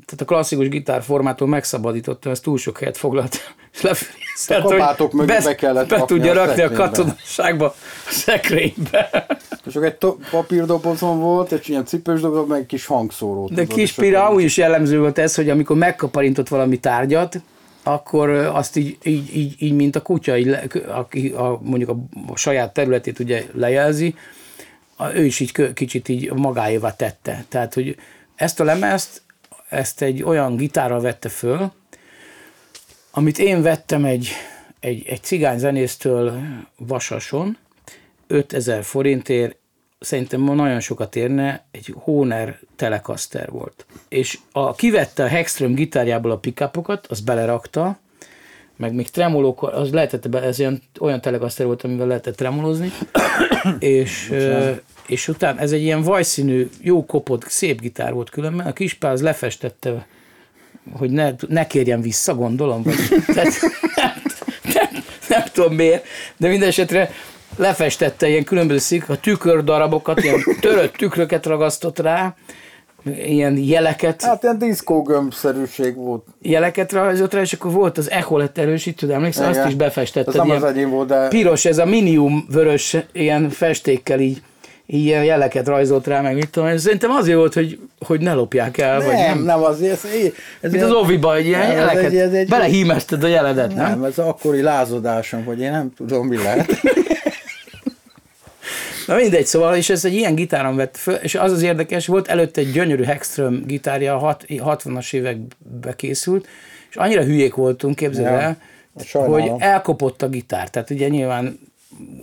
[0.06, 5.42] tehát a klasszikus gitárformától megszabadítottam, ez túl sok helyet foglalt, és lefűvészelte, hogy mögé be,
[5.44, 7.76] be, kellett be tudja rakni a, a katonaságba, a
[8.10, 9.28] szekrénybe.
[9.66, 13.50] És akkor egy to- papírdobozon volt, egy ilyen cipős doboz, meg egy kis hangszóró.
[13.54, 17.42] De kis pira úgy is jellemző volt ez, hogy amikor megkaparintott valami tárgyat,
[17.84, 21.98] akkor azt így, így, így, így mint a kutya, így le, aki a, mondjuk a,
[22.38, 24.16] saját területét ugye lejelzi,
[25.14, 27.46] ő is így kicsit így magáévá tette.
[27.50, 27.98] Tehát, hogy
[28.36, 29.22] ezt a lemezt,
[29.70, 31.72] ezt egy olyan gitárral vette föl,
[33.12, 34.30] amit én vettem egy,
[34.80, 36.40] egy, egy cigány zenésztől
[36.78, 37.58] Vasason,
[38.28, 39.56] 5000 forintért,
[40.04, 43.86] szerintem ma nagyon sokat érne, egy Honer Telecaster volt.
[44.08, 48.00] És a, kivette a Hexström gitárjából a pickupokat, azt belerakta,
[48.78, 52.92] meg még tremolók, az lehetett, be, ez olyan, olyan Telecaster volt, amivel lehetett tremolozni,
[53.80, 54.34] és,
[55.08, 59.22] és utána ez egy ilyen vajszínű, jó kopott, szép gitár volt különben, a kispál az
[59.22, 60.08] lefestette,
[60.92, 62.96] hogy ne, ne kérjen vissza, gondolom, vagy
[63.36, 63.54] tehát,
[63.96, 64.12] nem,
[64.74, 66.06] nem, nem, tudom miért,
[66.38, 67.12] de minden esetre
[67.58, 72.36] lefestette ilyen különböző szik, a tükördarabokat, ilyen törött tükröket ragasztott rá,
[73.06, 74.22] ilyen jeleket.
[74.22, 76.26] Hát ilyen diszkógömbszerűség volt.
[76.42, 80.30] Jeleket rajzolt rá, és akkor volt az echolet erősítő, emlékszel, azt is befestette.
[80.30, 81.28] Ez nem az enyém volt, de...
[81.28, 84.42] Piros, ez a minium vörös ilyen festékkel így
[84.86, 88.78] ilyen jeleket rajzolt rá, meg mit tudom, ez szerintem azért volt, hogy, hogy ne lopják
[88.78, 89.44] el, nem, vagy nem.
[89.44, 90.10] Nem, azért, ez,
[90.62, 93.76] ez Mint az oviba, egy ilyen nem, jeleket, ez egy, ez egy, belehímezted a jeledet,
[93.76, 93.90] nem?
[93.90, 96.72] Nem, ez akkori lázadásom, hogy én nem tudom, mi lehet.
[99.14, 102.28] Na mindegy, szóval, és ez egy ilyen gitáron vett föl, és az az érdekes, volt
[102.28, 106.48] előtte egy gyönyörű Hexström gitárja, a 60-as évekbe készült,
[106.90, 108.58] és annyira hülyék voltunk, képzeld ja, el,
[109.12, 110.70] hogy elkopott a gitár.
[110.70, 111.60] Tehát ugye nyilván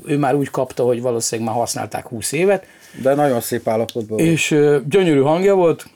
[0.06, 2.66] ő már úgy kapta, hogy valószínűleg már használták 20 évet.
[3.02, 4.30] De nagyon szép állapotban volt.
[4.30, 4.48] És
[4.88, 5.86] gyönyörű hangja volt,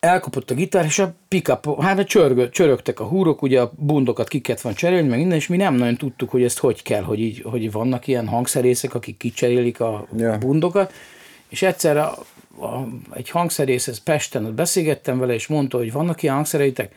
[0.00, 4.28] elkapott a gitár, és a pickup, hát a csörgő, csörögtek a húrok, ugye a bundokat
[4.28, 7.20] kiket van cserélni, meg minden, és mi nem nagyon tudtuk, hogy ezt hogy kell, hogy,
[7.20, 10.38] így, hogy vannak ilyen hangszerészek, akik kicserélik a yeah.
[10.38, 10.92] bundokat,
[11.48, 12.10] és egyszer a,
[12.60, 16.94] a, egy hangszerész, Pesten, ott beszélgettem vele, és mondta, hogy vannak ilyen hangszereitek,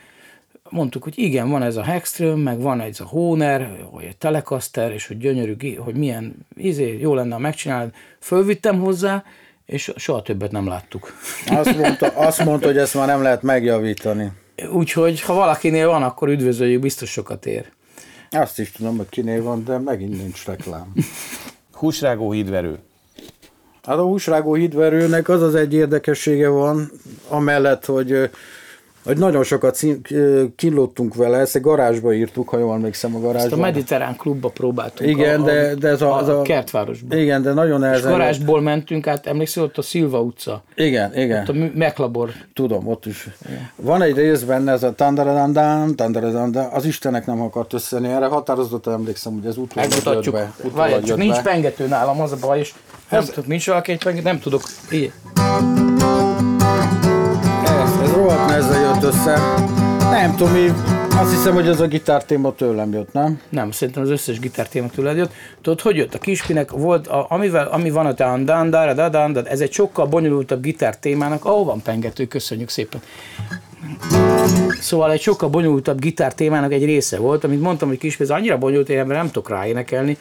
[0.72, 4.92] mondtuk, hogy igen, van ez a Hexström, meg van ez a Honer, vagy egy Telecaster,
[4.92, 7.92] és hogy gyönyörű, hogy milyen, izé, jó lenne, ha megcsinálod.
[8.20, 9.24] Fölvittem hozzá,
[9.66, 11.12] és soha többet nem láttuk.
[11.46, 14.32] Azt mondta, azt mondta, hogy ezt már nem lehet megjavítani.
[14.72, 17.72] Úgyhogy, ha valakinél van, akkor üdvözöljük, biztos sokat ér.
[18.30, 20.92] Azt is tudom, hogy kinél van, de megint nincs reklám.
[21.72, 22.78] Húsrágó hídverő.
[23.82, 26.90] Hát a húsrágó hídverőnek az az egy érdekessége van,
[27.28, 28.30] amellett, hogy
[29.04, 29.80] hogy nagyon sokat
[30.56, 33.44] killottunk vele, ezt egy garázsba írtuk, ha jól emlékszem a garázsba.
[33.44, 35.10] Ezt a Mediterrán klubba próbáltunk.
[35.10, 37.18] Igen, a, de, de ez a, az a, kertvárosban.
[37.18, 38.10] Igen, de nagyon elzen.
[38.10, 40.62] És garázsból mentünk át, emlékszel, ott a Szilva utca.
[40.74, 41.40] Igen, igen.
[41.40, 42.30] Ott a Meklabor.
[42.54, 43.28] Tudom, ott is.
[43.46, 43.70] Igen.
[43.76, 48.92] Van egy rész benne, ez a tandaradandán, tandaradandán, az Istenek nem akart összeni, erre határozottan
[48.92, 50.52] emlékszem, hogy ez utólag jött be.
[50.72, 52.74] Várj, csak nincs pengető nálam, az a baj, és
[53.10, 53.28] nem, ez...
[53.28, 54.62] tudok, nincs valaki egy pengető, nem tudok.
[54.90, 55.12] Igen
[59.02, 59.38] jött össze.
[60.10, 60.72] Nem tudom, mi,
[61.16, 63.40] azt hiszem, hogy ez a gitártéma tőlem jött, nem?
[63.48, 65.32] Nem, szerintem az összes gitártéma tőled jött.
[65.62, 66.14] Tudod, hogy jött?
[66.14, 69.72] A kispinek volt, a, amivel, ami van a dan dan da da dan ez egy
[69.72, 73.00] sokkal bonyolultabb gitártémának, ahol van pengető, köszönjük szépen.
[74.80, 79.06] Szóval egy sokkal bonyolultabb gitártémának egy része volt, amit mondtam, hogy kispéz annyira bonyolult, hogy
[79.06, 80.16] nem tudok ráénekelni.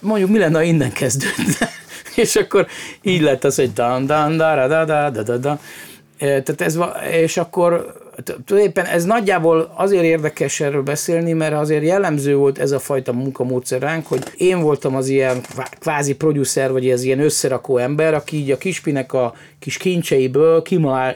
[0.00, 1.70] Mondjuk mi lenne, ha innen kezdődne?
[2.14, 2.66] És akkor
[3.02, 5.58] így lett az, hogy dan dan da da da da da da
[6.18, 6.78] tehát ez,
[7.10, 7.94] és akkor
[8.44, 13.80] tulajdonképpen ez nagyjából azért érdekes erről beszélni, mert azért jellemző volt ez a fajta munkamódszer
[13.80, 15.40] ránk, hogy én voltam az ilyen
[15.78, 20.62] kvázi producer, vagy ez ilyen összerakó ember, aki így a kispinek a kis kincseiből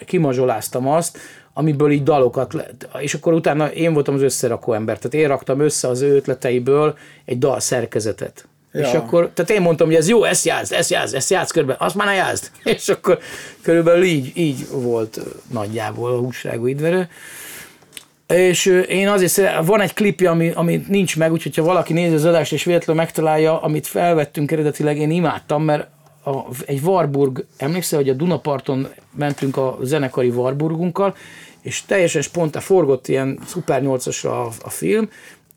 [0.05, 1.19] kimazsoláztam azt,
[1.53, 2.89] amiből így dalokat lett.
[2.99, 6.99] És akkor utána én voltam az összerakó ember, tehát én raktam össze az ő ötleteiből
[7.25, 8.49] egy dal szerkezetet.
[8.73, 8.81] Ja.
[8.81, 11.77] És akkor, tehát én mondtam, hogy ez jó, ezt játsz, ezt játsz, ezt játsz körbe,
[11.79, 12.51] azt már ne játsz.
[12.77, 13.19] És akkor
[13.63, 15.21] körülbelül így, így volt
[15.53, 17.09] nagyjából a hússágú idverő.
[18.27, 22.25] És én azért van egy klipje, ami, ami nincs meg, úgyhogy ha valaki nézi az
[22.25, 25.87] adást és véletlenül megtalálja, amit felvettünk eredetileg, én imádtam, mert
[26.25, 31.15] a, egy Warburg, emlékszel, hogy a Dunaparton mentünk a zenekari Warburgunkkal,
[31.61, 35.09] és teljesen spontán forgott ilyen Super 8-asra a, a film,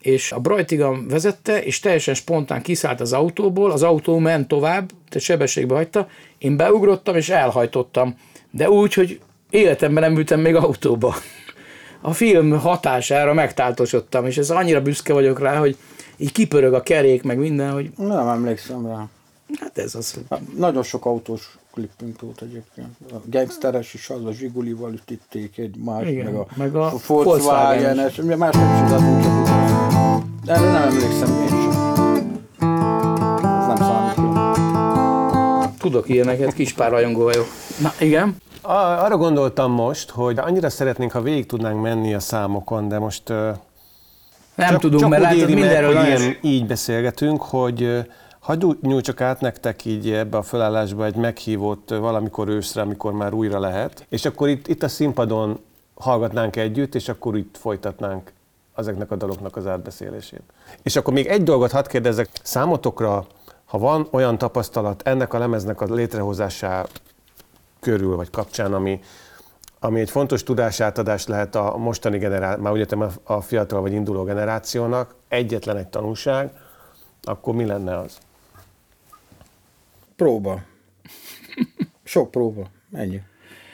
[0.03, 5.23] és a Brajtigam vezette, és teljesen spontán kiszállt az autóból, az autó ment tovább, tehát
[5.23, 8.17] sebességbe hagyta, én beugrottam és elhajtottam,
[8.51, 11.15] de úgy, hogy életemben nem ültem még autóba.
[12.01, 15.77] A film hatására megtáltosodtam, és ez annyira büszke vagyok rá, hogy
[16.17, 17.91] így kipörög a kerék, meg minden, hogy...
[17.97, 19.07] Nem emlékszem rá.
[19.59, 20.19] Hát ez az.
[20.29, 22.87] Hát, nagyon sok autós klipünk volt egyébként.
[23.11, 28.15] A gangsteres is az, a Zsigulival ütíték egy más, Igen, meg a, meg a Volkswagen-es,
[28.15, 29.82] más nem csináltunk, csak
[30.45, 31.69] erre nem emlékszem én sem.
[33.59, 34.41] Ez nem számít.
[35.79, 37.45] Tudok ilyeneket, kis pár rajongó vagyok.
[37.81, 38.35] Na, igen.
[38.61, 43.57] Arra gondoltam most, hogy annyira szeretnénk, ha végig tudnánk menni a számokon, de most nem
[44.55, 48.05] csak, tudunk, csak mert látod, mindenről meg, ilyen, így beszélgetünk, hogy
[48.39, 53.59] hagyj nyújtsak át nektek így ebbe a felállásba egy meghívót valamikor őszre, amikor már újra
[53.59, 55.59] lehet, és akkor itt, itt a színpadon
[55.93, 58.31] hallgatnánk együtt, és akkor itt folytatnánk
[58.75, 60.43] ezeknek a daloknak az átbeszélését.
[60.83, 63.27] És akkor még egy dolgot hadd kérdezzek, számotokra,
[63.65, 66.85] ha van olyan tapasztalat ennek a lemeznek a létrehozásá
[67.79, 68.99] körül, vagy kapcsán, ami,
[69.79, 72.85] ami egy fontos tudásátadás lehet a mostani generáció, már ugye
[73.23, 76.51] a fiatal vagy induló generációnak, egyetlen egy tanulság,
[77.21, 78.17] akkor mi lenne az?
[80.15, 80.61] Próba.
[82.03, 82.67] Sok próba.
[82.91, 83.21] Ennyi.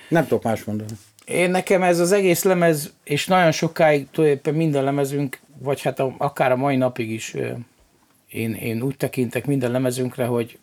[0.10, 0.92] Nem tudok más mondani.
[1.30, 6.16] Én nekem ez az egész lemez, és nagyon sokáig tulajdonképpen minden lemezünk, vagy hát a,
[6.18, 7.36] akár a mai napig is
[8.30, 10.58] én, én úgy tekintek minden lemezünkre, hogy,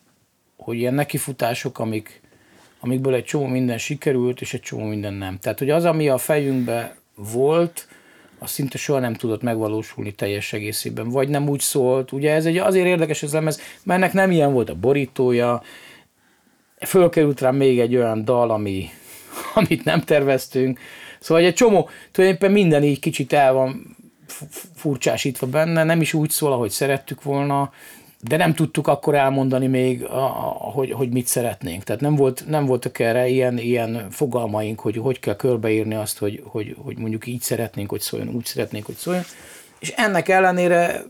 [0.57, 2.21] hogy ilyen nekifutások, amik,
[2.79, 5.37] amikből egy csomó minden sikerült, és egy csomó minden nem.
[5.39, 7.87] Tehát, hogy az, ami a fejünkben volt,
[8.39, 12.11] az szinte soha nem tudott megvalósulni teljes egészében, vagy nem úgy szólt.
[12.11, 15.63] Ugye ez egy azért érdekes ez lemez, mert ennek nem ilyen volt a borítója,
[16.85, 18.89] fölkerült rá még egy olyan dal, ami,
[19.55, 20.79] amit nem terveztünk,
[21.19, 23.95] szóval egy csomó, tulajdonképpen minden így kicsit el van
[24.75, 27.71] furcsásítva benne, nem is úgy szól, ahogy szerettük volna,
[28.21, 30.05] de nem tudtuk akkor elmondani még,
[30.73, 31.83] hogy, hogy mit szeretnénk.
[31.83, 36.43] Tehát nem, volt, nem voltak erre ilyen, ilyen fogalmaink, hogy hogy kell körbeírni azt, hogy,
[36.45, 39.23] hogy, hogy mondjuk így szeretnénk, hogy szóljon, úgy szeretnénk, hogy szóljon.
[39.79, 41.03] És ennek ellenére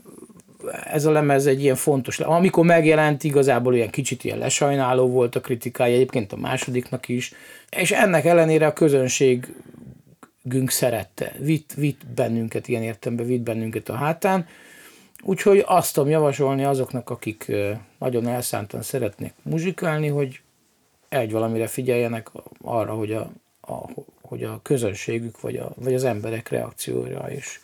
[0.84, 5.40] ez a lemez egy ilyen fontos, amikor megjelent, igazából ilyen kicsit ilyen lesajnáló volt a
[5.40, 7.32] kritikája, egyébként a másodiknak is,
[7.70, 9.50] és ennek ellenére a közönségünk
[10.66, 14.46] szerette, vitt, vitt bennünket, ilyen értemben vitt bennünket a hátán,
[15.22, 17.52] Úgyhogy azt tudom javasolni azoknak, akik
[17.98, 20.40] nagyon elszántan szeretnék muzsikálni, hogy
[21.08, 22.30] egy valamire figyeljenek
[22.62, 23.30] arra, hogy a,
[23.60, 23.90] a,
[24.22, 27.60] hogy a közönségük vagy, a, vagy az emberek reakciója is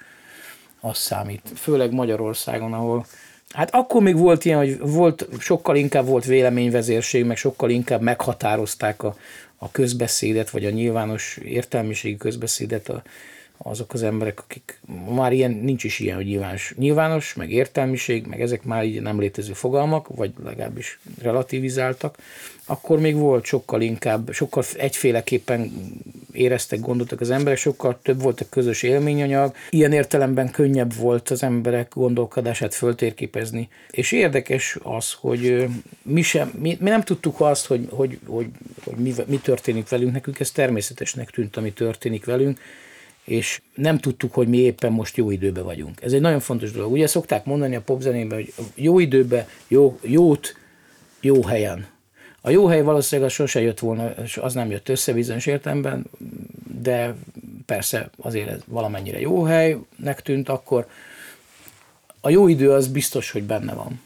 [0.85, 1.53] az számít.
[1.55, 3.07] Főleg Magyarországon, ahol
[3.55, 9.03] Hát akkor még volt ilyen, hogy volt, sokkal inkább volt véleményvezérség, meg sokkal inkább meghatározták
[9.03, 9.17] a,
[9.57, 13.03] a közbeszédet, vagy a nyilvános értelmiségi közbeszédet a,
[13.59, 14.81] azok az emberek, akik
[15.15, 19.21] már ilyen, nincs is ilyen, hogy nyilvános, nyilvános, meg értelmiség, meg ezek már így nem
[19.21, 22.17] létező fogalmak, vagy legalábbis relativizáltak,
[22.67, 25.73] akkor még volt sokkal inkább, sokkal egyféleképpen
[26.33, 31.43] éreztek, gondoltak az emberek, sokkal több volt a közös élményanyag, ilyen értelemben könnyebb volt az
[31.43, 33.69] emberek gondolkodását föltérképezni.
[33.91, 35.67] És érdekes az, hogy
[36.03, 38.47] mi, sem, mi, mi nem tudtuk azt, hogy, hogy, hogy,
[38.85, 42.59] hogy mi, mi történik velünk, nekünk ez természetesnek tűnt, ami történik velünk,
[43.25, 46.03] és nem tudtuk, hogy mi éppen most jó időben vagyunk.
[46.03, 46.93] Ez egy nagyon fontos dolog.
[46.93, 50.57] Ugye szokták mondani a popzenében, hogy jó időben, jó, jót,
[51.21, 51.87] jó helyen.
[52.41, 56.05] A jó hely valószínűleg az sose jött volna, az nem jött össze bizonyos értelemben,
[56.81, 57.15] de
[57.67, 60.87] persze azért ez valamennyire jó helynek tűnt akkor.
[62.21, 64.01] A jó idő az biztos, hogy benne van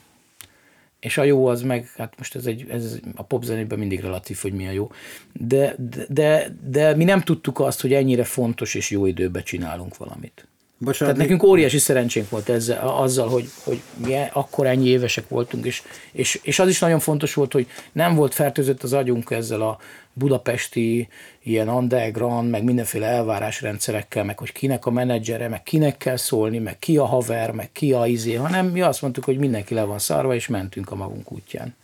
[1.01, 4.53] és a jó az meg, hát most ez, egy, ez a popzenében mindig relatív, hogy
[4.53, 4.91] mi a jó,
[5.33, 5.75] de,
[6.09, 10.47] de, de, mi nem tudtuk azt, hogy ennyire fontos és jó időben csinálunk valamit.
[10.81, 15.67] Bocsánat, Tehát nekünk óriási szerencsénk volt ezzel, azzal, hogy, hogy mi akkor ennyi évesek voltunk,
[15.67, 15.83] és,
[16.13, 19.79] és, és az is nagyon fontos volt, hogy nem volt fertőzött az agyunk ezzel a
[20.19, 21.09] budapesti
[21.43, 26.79] ilyen underground, meg mindenféle elvárásrendszerekkel, meg hogy kinek a menedzsere, meg kinek kell szólni, meg
[26.79, 29.99] ki a haver, meg ki a izé, hanem mi azt mondtuk, hogy mindenki le van
[29.99, 31.75] szarva, és mentünk a magunk útján.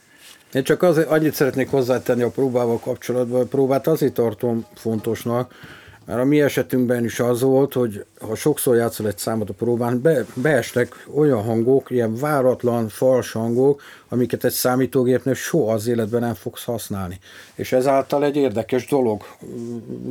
[0.52, 5.54] Én csak azért annyit szeretnék hozzátenni a próbával kapcsolatban, a próbát azért tartom fontosnak,
[6.06, 10.00] mert a mi esetünkben is az volt, hogy ha sokszor játszol egy számot a próbán,
[10.00, 13.82] be, beestek olyan hangok, ilyen váratlan, fals hangok,
[14.14, 17.18] amiket egy számítógépnél soha az életben nem fogsz használni.
[17.54, 19.22] És ezáltal egy érdekes dolog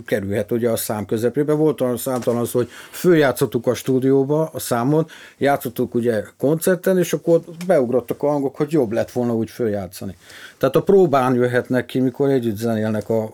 [0.05, 1.53] kerülhet ugye a szám közepébe.
[1.53, 7.41] Volt olyan számtalan az, hogy följátszottuk a stúdióba a számot, játszottuk ugye koncerten, és akkor
[7.67, 10.15] beugrottak a hangok, hogy jobb lett volna úgy följátszani.
[10.57, 13.31] Tehát a próbán jöhetnek ki, mikor együtt zenélnek a, a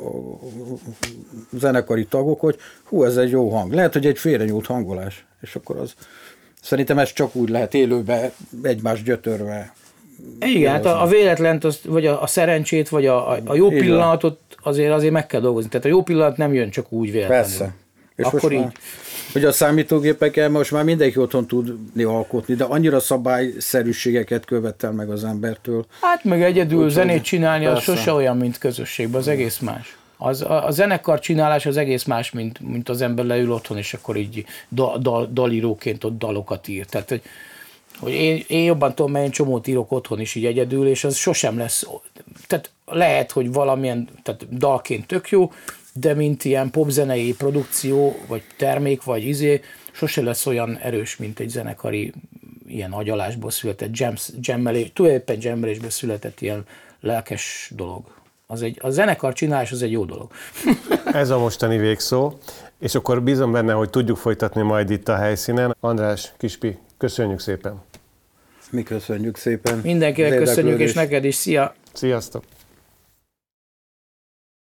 [1.57, 3.74] zenekari tagok, hogy hú, ez egy jó hang.
[3.74, 5.93] Lehet, hogy egy félrenyúlt hangolás, és akkor az
[6.61, 9.74] szerintem ez csak úgy lehet élőbe, egymás gyötörve.
[10.39, 14.39] Igen, hát a, a véletlent, az, vagy a, a szerencsét, vagy a, a, jó pillanatot
[14.63, 15.70] azért azért meg kell dolgozni.
[15.70, 17.43] Tehát a jó pillanat nem jön csak úgy véletlenül.
[17.43, 17.74] Persze.
[18.15, 18.59] És akkor így.
[18.59, 18.72] Már,
[19.34, 25.24] hogy a számítógépekkel most már mindenki otthon tudni alkotni, de annyira szabályszerűségeket követel meg az
[25.24, 25.86] embertől.
[26.01, 27.95] Hát meg egyedül Úgy, zenét csinálni, az persze.
[27.95, 29.97] sose olyan, mint közösségben, az egész más.
[30.17, 33.93] Az, a, a zenekar csinálás az egész más, mint, mint az ember leül otthon, és
[33.93, 36.86] akkor így da, da, dalíróként ott dalokat ír.
[36.86, 37.22] Tehát, hogy,
[38.00, 41.16] hogy én, én jobban tudom, mert én csomót írok otthon is így egyedül, és az
[41.16, 41.88] sosem lesz,
[42.47, 45.52] tehát lehet, hogy valamilyen, tehát dalként tök jó,
[45.93, 51.50] de mint ilyen popzenei produkció, vagy termék, vagy izé, sose lesz olyan erős, mint egy
[51.50, 52.14] zenekari
[52.68, 56.66] ilyen agyalásból született, jam, jammelés, tulajdonképpen jammelésből született ilyen
[57.00, 58.04] lelkes dolog.
[58.47, 60.32] Az egy, a zenekar csinálás az egy jó dolog.
[61.14, 62.34] Ez a mostani végszó,
[62.80, 65.76] és akkor bízom benne, hogy tudjuk folytatni majd itt a helyszínen.
[65.80, 67.88] András, Kispi, köszönjük szépen!
[68.72, 69.80] Mi köszönjük szépen!
[69.84, 71.36] Mindenkinek köszönjük, és neked is.
[71.36, 71.76] Szia!
[71.93, 72.43] Sziasztok!